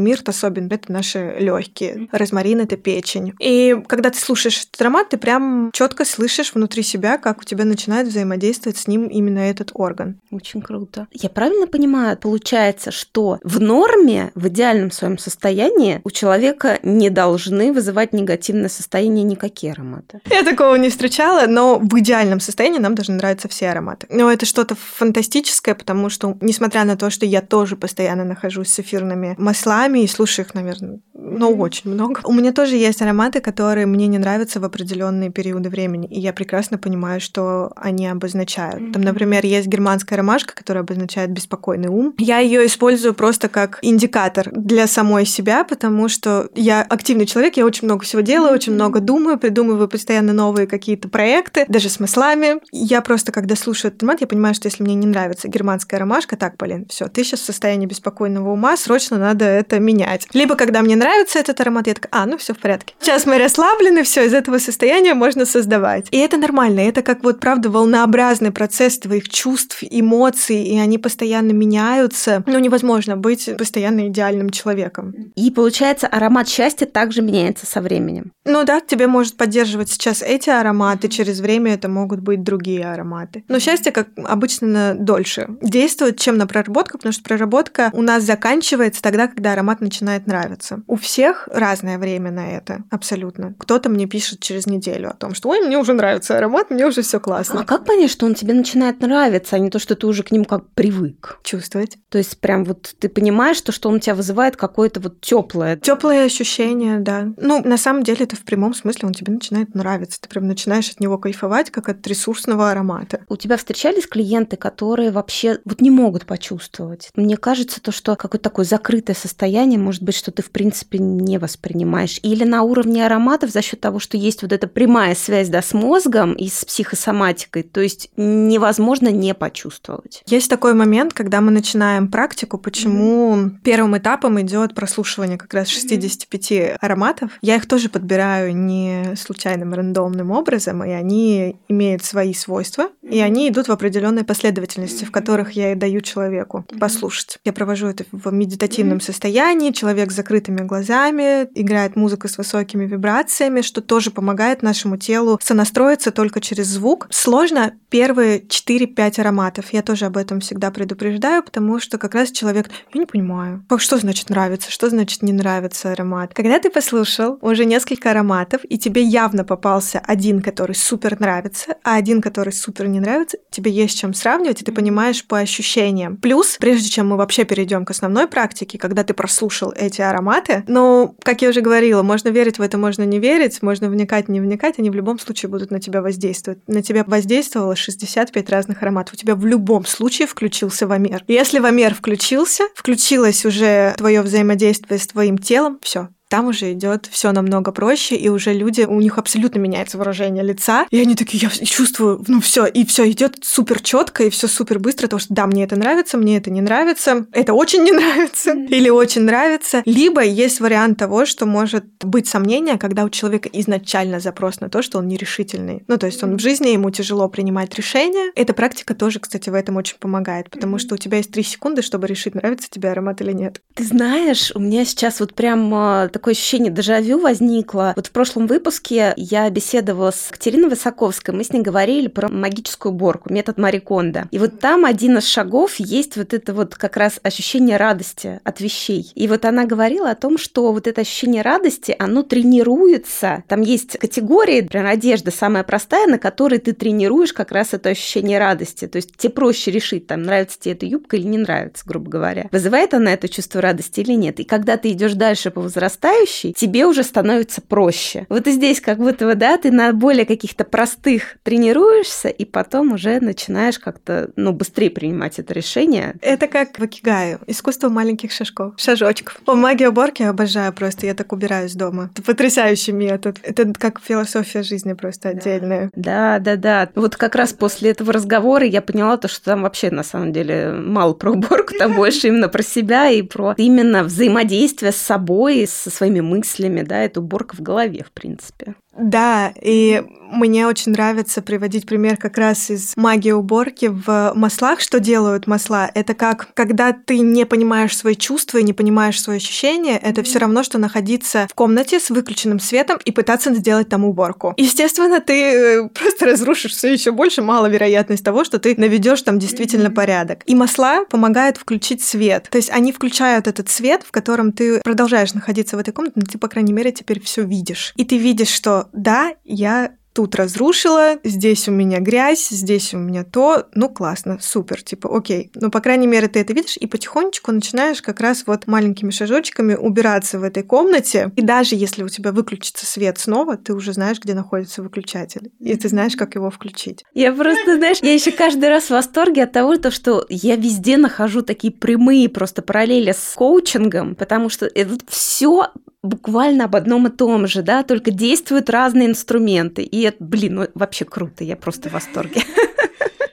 [0.00, 3.34] мирт особенно, это наши легкие, розмарин это печень.
[3.40, 7.64] И когда ты слушаешь этот аромат, ты прям четко слышишь внутри себя, как у тебя
[7.64, 10.20] начинает взаимодействовать с ним именно этот орган.
[10.30, 11.06] Очень круто.
[11.12, 17.72] Я правильно понимаю, получается, что в норме, в идеальном своем состоянии у человека не должны
[17.72, 20.20] вызывать негативное состояние никакие ароматы?
[20.30, 24.06] Я такого не встречала, но в идеальном состоянии нам должны нравиться все ароматы.
[24.10, 28.80] Но это что-то фантастическое, потому что, несмотря на то, что я тоже постоянно нахожусь с
[28.80, 32.20] эфирными маслами и слушаю их, наверное, ну, очень много.
[32.24, 36.32] У меня тоже есть ароматы, которые мне не нравятся в определенные периоды времени, и я
[36.32, 38.92] прекрасно понимаю, что они обозначают.
[38.92, 42.14] Там, например, есть германская ромашка, которая обозначает беспокойный ум.
[42.18, 47.64] Я ее использую просто как индикатор для самой себя, потому что я активный человек, я
[47.64, 52.60] очень много всего делаю, очень много думаю, придумываю постоянно новые какие-то проекты, даже с маслами.
[52.72, 56.36] Я просто, когда слушаю этот аромат, я понимаю, что если мне не нравится германская ромашка,
[56.36, 60.26] так, Полин, все, ты сейчас в состоянии беспокойного ума, срочно надо это менять.
[60.32, 62.94] Либо когда мне нравится этот аромат, я такая, а, ну все в порядке.
[63.00, 66.06] Сейчас мы расслаблены, все, из этого состояния можно создавать.
[66.10, 71.52] И это нормально, это как вот, правда, волнообразный процесс твоих чувств, эмоций, и они постоянно
[71.52, 72.42] меняются.
[72.46, 75.14] Ну, невозможно быть постоянно идеальным человеком.
[75.36, 78.32] И получается, аромат счастья также меняется со временем.
[78.44, 83.44] Ну да, тебе может поддерживать сейчас эти ароматы, через время это могут быть другие ароматы.
[83.48, 89.02] Но счастье, как обычно, дольше действует, чем на проработку, потому что проработка у нас заканчивается
[89.02, 90.82] тогда, когда аромат начинает нравиться.
[90.86, 93.54] У всех разное время на это, абсолютно.
[93.58, 97.02] Кто-то мне пишет через неделю о том, что ой, мне уже нравится аромат, мне уже
[97.02, 97.60] все классно.
[97.60, 100.30] А как понять, что он тебе начинает нравиться, а не то, что ты уже к
[100.30, 101.38] нему как привык?
[101.42, 101.98] Чувствовать.
[102.08, 105.76] То есть прям вот ты понимаешь, что, что он тебя вызывает какое-то вот теплое.
[105.76, 107.28] Теплое ощущение, да.
[107.36, 110.20] Ну, на самом деле это в прямом смысле он тебе начинает нравиться.
[110.20, 113.20] Ты прям начинаешь от него кайфовать, как от ресурсного аромата.
[113.28, 117.10] У тебя встречались клиенты, которые вообще вот не могут почувствовать.
[117.16, 121.38] Мне кажется, то, что какое-то такое закрытое состояние, может быть, что ты, в принципе, не
[121.38, 122.20] воспринимаешь.
[122.22, 125.72] Или на уровне ароматов за счет того, что есть вот эта прямая связь да, с
[125.72, 130.22] мозгом и с психосоматикой, то есть невозможно не почувствовать.
[130.26, 133.50] Есть такой момент, когда мы начинаем практику, почему mm-hmm.
[133.64, 136.76] первым этапом идет прослушивание как раз 65 mm-hmm.
[136.80, 137.32] ароматов.
[137.40, 143.10] Я их тоже подбираю не случайным рандомным образом, и они имеют свои свойства, mm-hmm.
[143.10, 147.38] и они идут в определенной последовательности последовательности, в которых я и даю человеку послушать.
[147.44, 153.60] Я провожу это в медитативном состоянии, человек с закрытыми глазами, играет музыка с высокими вибрациями,
[153.60, 157.06] что тоже помогает нашему телу сонастроиться только через звук.
[157.10, 159.72] Сложно первые 4-5 ароматов.
[159.72, 163.80] Я тоже об этом всегда предупреждаю, потому что как раз человек, я не понимаю, как
[163.80, 166.34] что значит нравится, что значит не нравится аромат.
[166.34, 171.94] Когда ты послушал уже несколько ароматов, и тебе явно попался один, который супер нравится, а
[171.94, 176.16] один, который супер не нравится, тебе есть чем сравнивать, и ты понимаешь по ощущениям.
[176.16, 181.16] Плюс, прежде чем мы вообще перейдем к основной практике, когда ты прослушал эти ароматы, ну,
[181.22, 184.78] как я уже говорила, можно верить в это, можно не верить, можно вникать, не вникать,
[184.78, 186.60] они в любом случае будут на тебя воздействовать.
[186.66, 189.14] На тебя воздействовало 65 разных ароматов.
[189.14, 191.24] У тебя в любом случае включился вамер.
[191.28, 197.32] Если вамер включился, включилось уже твое взаимодействие с твоим телом, все, там уже идет все
[197.32, 201.66] намного проще, и уже люди, у них абсолютно меняется выражение лица, и они такие, я
[201.66, 205.46] чувствую, ну все, и все идет супер четко, и все супер быстро, потому что да,
[205.48, 209.82] мне это нравится, мне это не нравится, это очень не нравится или очень нравится.
[209.84, 214.82] Либо есть вариант того, что может быть сомнение, когда у человека изначально запрос на то,
[214.82, 215.82] что он нерешительный.
[215.88, 218.30] Ну, то есть он в жизни, ему тяжело принимать решения.
[218.36, 221.82] Эта практика тоже, кстати, в этом очень помогает, потому что у тебя есть три секунды,
[221.82, 223.60] чтобы решить, нравится тебе аромат или нет.
[223.74, 227.94] Ты знаешь, у меня сейчас вот прям а, такое ощущение дежавю возникло.
[227.96, 232.92] Вот в прошлом выпуске я беседовала с Катериной Высоковской, мы с ней говорили про магическую
[232.92, 234.28] уборку, метод Мариконда.
[234.30, 238.60] И вот там один из шагов есть вот это вот как раз ощущение радости от
[238.60, 239.10] вещей.
[239.14, 243.42] И вот она говорила о том, что вот это ощущение радости, оно тренируется.
[243.48, 248.38] Там есть категории, например, одежда самая простая, на которой ты тренируешь как раз это ощущение
[248.38, 248.86] радости.
[248.86, 252.46] То есть тебе проще решить, там, нравится тебе эта юбка или не нравится, грубо говоря.
[252.52, 254.38] Вызывает она это чувство радости или нет?
[254.38, 255.62] И когда ты идешь дальше по
[256.10, 258.26] возрастающей, тебе уже становится проще.
[258.28, 262.92] Вот и здесь как будто бы, да, ты на более каких-то простых тренируешься, и потом
[262.92, 266.14] уже начинаешь как-то, ну, быстрее принимать это решение.
[266.20, 267.40] Это как в Акигаю.
[267.46, 268.74] Искусство маленьких шажков.
[268.76, 269.38] Шажочков.
[269.44, 271.06] По магии уборки обожаю просто.
[271.06, 272.10] Я так убираюсь дома.
[272.12, 273.38] Это потрясающий метод.
[273.42, 275.90] Это как философия жизни просто отдельная.
[275.94, 276.88] Да, да, да.
[276.94, 280.72] Вот как раз после этого разговора я поняла то, что там вообще на самом деле
[280.72, 285.90] мало про уборку, там больше именно про себя и про именно взаимодействие с собой, со
[286.00, 288.74] своими мыслями, да, это уборка в голове, в принципе.
[288.96, 294.80] Да, и мне очень нравится приводить пример как раз из магии уборки в маслах.
[294.80, 295.90] Что делают масла?
[295.94, 300.38] Это как, когда ты не понимаешь свои чувства и не понимаешь свои ощущения, это все
[300.38, 304.54] равно, что находиться в комнате с выключенным светом и пытаться сделать там уборку.
[304.56, 309.38] Естественно, ты э, просто разрушишь все еще больше, мало вероятность того, что ты наведешь там
[309.38, 310.42] действительно порядок.
[310.46, 312.48] И масла помогают включить свет.
[312.50, 316.22] То есть они включают этот свет, в котором ты продолжаешь находиться в этой комнате, но
[316.30, 317.92] ты, по крайней мере, теперь все видишь.
[317.96, 323.24] И ты видишь, что да, я тут разрушила, здесь у меня грязь, здесь у меня
[323.24, 325.50] то, ну классно, супер, типа, окей.
[325.54, 329.74] Ну, по крайней мере, ты это видишь, и потихонечку начинаешь как раз вот маленькими шажочками
[329.74, 331.30] убираться в этой комнате.
[331.36, 335.76] И даже если у тебя выключится свет снова, ты уже знаешь, где находится выключатель, и
[335.76, 337.04] ты знаешь, как его включить.
[337.14, 341.42] Я просто, знаешь, я еще каждый раз в восторге от того, что я везде нахожу
[341.42, 345.68] такие прямые просто параллели с коучингом, потому что это все
[346.02, 349.82] буквально об одном и том же, да, только действуют разные инструменты.
[349.82, 352.42] И это, блин, ну вообще круто, я просто в восторге.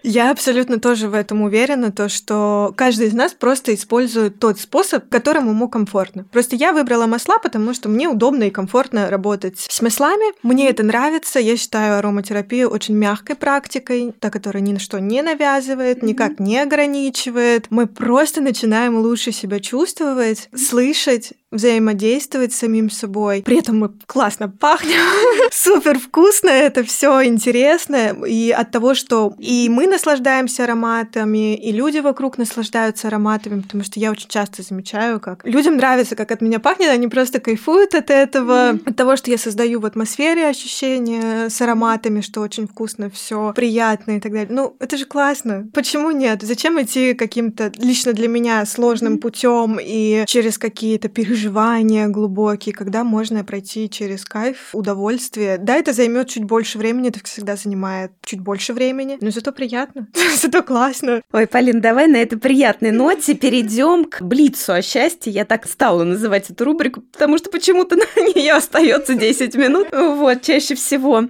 [0.09, 5.09] Я абсолютно тоже в этом уверена, то, что каждый из нас просто использует тот способ,
[5.09, 6.23] которым ему комфортно.
[6.31, 10.33] Просто я выбрала масла, потому что мне удобно и комфортно работать с маслами.
[10.43, 11.39] Мне это нравится.
[11.39, 16.57] Я считаю ароматерапию очень мягкой практикой, та, которая ни на что не навязывает, никак не
[16.57, 17.67] ограничивает.
[17.69, 23.41] Мы просто начинаем лучше себя чувствовать, слышать, взаимодействовать с самим собой.
[23.45, 24.99] При этом мы классно пахнем,
[25.51, 28.17] супер вкусно, это все интересно.
[28.27, 33.99] И от того, что и мы наслаждаемся ароматами, и люди вокруг наслаждаются ароматами, потому что
[33.99, 38.09] я очень часто замечаю, как людям нравится, как от меня пахнет, они просто кайфуют от
[38.09, 38.89] этого, mm-hmm.
[38.89, 44.17] от того, что я создаю в атмосфере ощущения с ароматами, что очень вкусно, все приятно
[44.17, 44.49] и так далее.
[44.51, 45.67] Ну, это же классно.
[45.73, 46.43] Почему нет?
[46.43, 49.19] Зачем идти каким-то лично для меня сложным mm-hmm.
[49.19, 51.36] путем и через какие-то переживания
[52.07, 55.57] глубокие, когда можно пройти через кайф, удовольствие.
[55.57, 60.07] Да, это займет чуть больше времени, это всегда занимает чуть больше времени, но зато приятно
[60.41, 61.21] зато классно.
[61.31, 65.31] Ой, Полин, давай на этой приятной ноте перейдем к Блицу о счастье.
[65.31, 69.87] Я так стала называть эту рубрику, потому что почему-то на нее остается 10 минут.
[69.91, 71.25] Вот, чаще всего.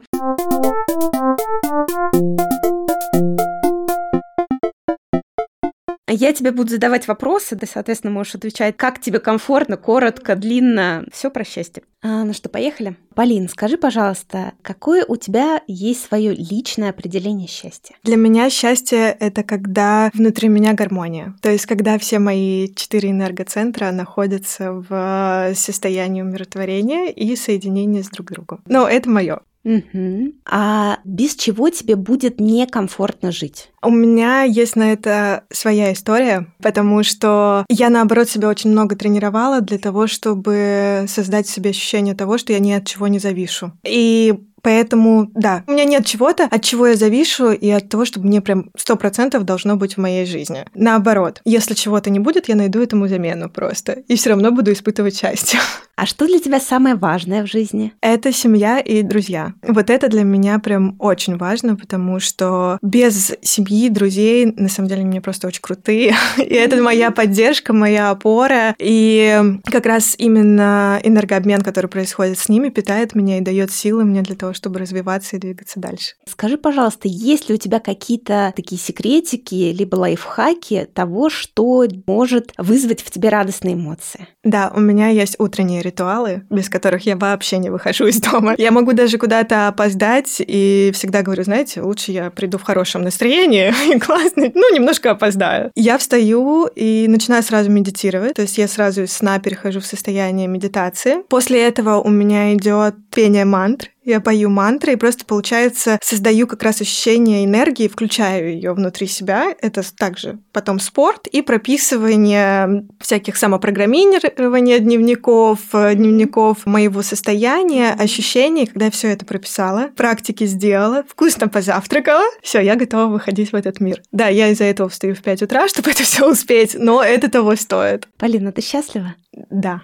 [6.08, 11.06] Я тебе буду задавать вопросы, ты, соответственно, можешь отвечать, как тебе комфортно, коротко, длинно.
[11.12, 11.84] Все про счастье.
[12.02, 12.96] А, ну что, поехали?
[13.14, 17.96] Полин, скажи, пожалуйста, какое у тебя есть свое личное определение счастья?
[18.04, 21.36] Для меня счастье— это когда внутри меня гармония.
[21.42, 28.32] То есть, когда все мои четыре энергоцентра находятся в состоянии умиротворения и соединения с друг
[28.32, 28.62] другом.
[28.68, 29.40] Ну, это мое.
[29.68, 30.34] Угу.
[30.46, 33.70] А без чего тебе будет некомфортно жить?
[33.84, 39.60] У меня есть на это своя история, потому что я, наоборот, себя очень много тренировала
[39.60, 43.74] для того, чтобы создать себе ощущение того, что я ни от чего не завишу.
[43.86, 44.34] И
[44.68, 48.42] Поэтому, да, у меня нет чего-то, от чего я завишу, и от того, чтобы мне
[48.42, 50.66] прям сто процентов должно быть в моей жизни.
[50.76, 53.94] Наоборот, если чего-то не будет, я найду этому замену просто.
[54.10, 55.60] И все равно буду испытывать счастье.
[56.00, 57.92] А что для тебя самое важное в жизни?
[58.02, 59.54] Это семья и друзья.
[59.64, 65.04] Вот это для меня прям очень важно, потому что без семьи, друзей, на самом деле,
[65.06, 66.14] мне просто очень крутые.
[66.38, 68.76] И это моя поддержка, моя опора.
[68.78, 74.22] И как раз именно энергообмен, который происходит с ними, питает меня и дает силы мне
[74.22, 76.16] для того, чтобы развиваться и двигаться дальше.
[76.26, 83.02] Скажи, пожалуйста, есть ли у тебя какие-то такие секретики, либо лайфхаки того, что может вызвать
[83.02, 84.28] в тебе радостные эмоции?
[84.44, 88.56] Да, у меня есть утренние ритуалы, без которых я вообще не выхожу из дома.
[88.58, 93.74] Я могу даже куда-то опоздать и всегда говорю, знаете, лучше я приду в хорошем настроении
[93.96, 95.72] и классно, ну, немножко опоздаю.
[95.76, 100.48] Я встаю и начинаю сразу медитировать, то есть я сразу из сна перехожу в состояние
[100.48, 101.24] медитации.
[101.30, 106.64] После этого у меня идет пение мантр, я пою мантры и просто, получается, создаю как
[106.64, 109.54] раз ощущение энергии, включаю ее внутри себя.
[109.62, 118.92] Это также потом спорт и прописывание всяких самопрограммирования дневников, дневников моего состояния, ощущений, когда я
[118.92, 124.02] все это прописала, практики сделала, вкусно позавтракала, все, я готова выходить в этот мир.
[124.12, 127.56] Да, я из-за этого встаю в 5 утра, чтобы это все успеть, но это того
[127.56, 128.08] стоит.
[128.18, 129.16] Полина, ты счастлива?
[129.50, 129.82] Да,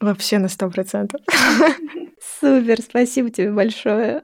[0.00, 1.20] вообще на сто процентов.
[2.40, 4.22] Супер, спасибо тебе большое.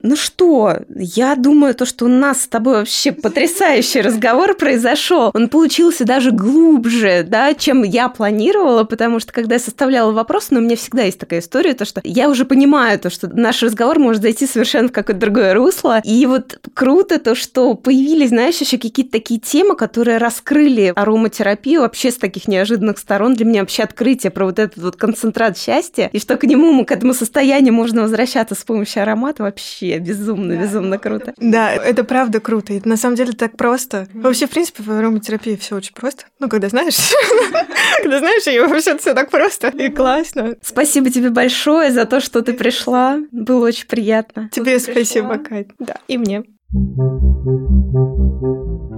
[0.00, 5.32] Ну что, я думаю, то, что у нас с тобой вообще потрясающий разговор произошел.
[5.34, 10.58] Он получился даже глубже, да, чем я планировала, потому что когда я составляла вопрос, но
[10.58, 13.60] ну, у меня всегда есть такая история, то, что я уже понимаю то, что наш
[13.60, 16.00] разговор может зайти совершенно в какое-то другое русло.
[16.04, 22.12] И вот круто то, что появились, знаешь, еще какие-то такие темы, которые раскрыли ароматерапию вообще
[22.12, 23.34] с таких неожиданных сторон.
[23.34, 26.92] Для меня вообще открытие про вот этот вот концентрат счастья, и что к нему, к
[26.92, 30.62] этому состоянию можно возвращаться с помощью аромата вообще безумно, да.
[30.62, 31.34] безумно круто.
[31.38, 32.72] Да, это правда круто.
[32.72, 34.06] И на самом деле так просто.
[34.14, 36.24] Вообще, в принципе, в ароматерапии все очень просто.
[36.38, 36.96] Ну, когда знаешь,
[38.02, 40.56] когда знаешь ее, вообще все так просто и классно.
[40.62, 43.18] Спасибо тебе большое за то, что ты пришла.
[43.30, 44.48] Было очень приятно.
[44.52, 45.68] Тебе спасибо, Кать.
[45.78, 46.44] Да, и мне.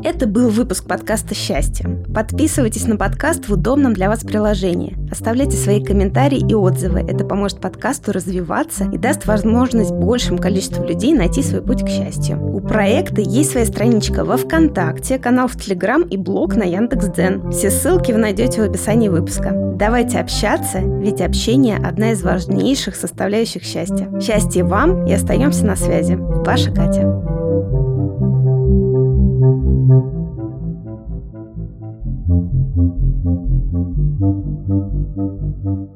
[0.03, 2.05] Это был выпуск подкаста «Счастье».
[2.13, 4.97] Подписывайтесь на подкаст в удобном для вас приложении.
[5.09, 6.99] Оставляйте свои комментарии и отзывы.
[6.99, 12.45] Это поможет подкасту развиваться и даст возможность большему количеству людей найти свой путь к счастью.
[12.45, 17.53] У проекта есть своя страничка во ВКонтакте, канал в Телеграм и блог на Яндекс.Дзен.
[17.53, 19.53] Все ссылки вы найдете в описании выпуска.
[19.77, 24.11] Давайте общаться, ведь общение– одна из важнейших составляющих счастья.
[24.21, 26.15] Счастья вам и остаемся на связи.
[26.19, 27.21] Ваша Катя.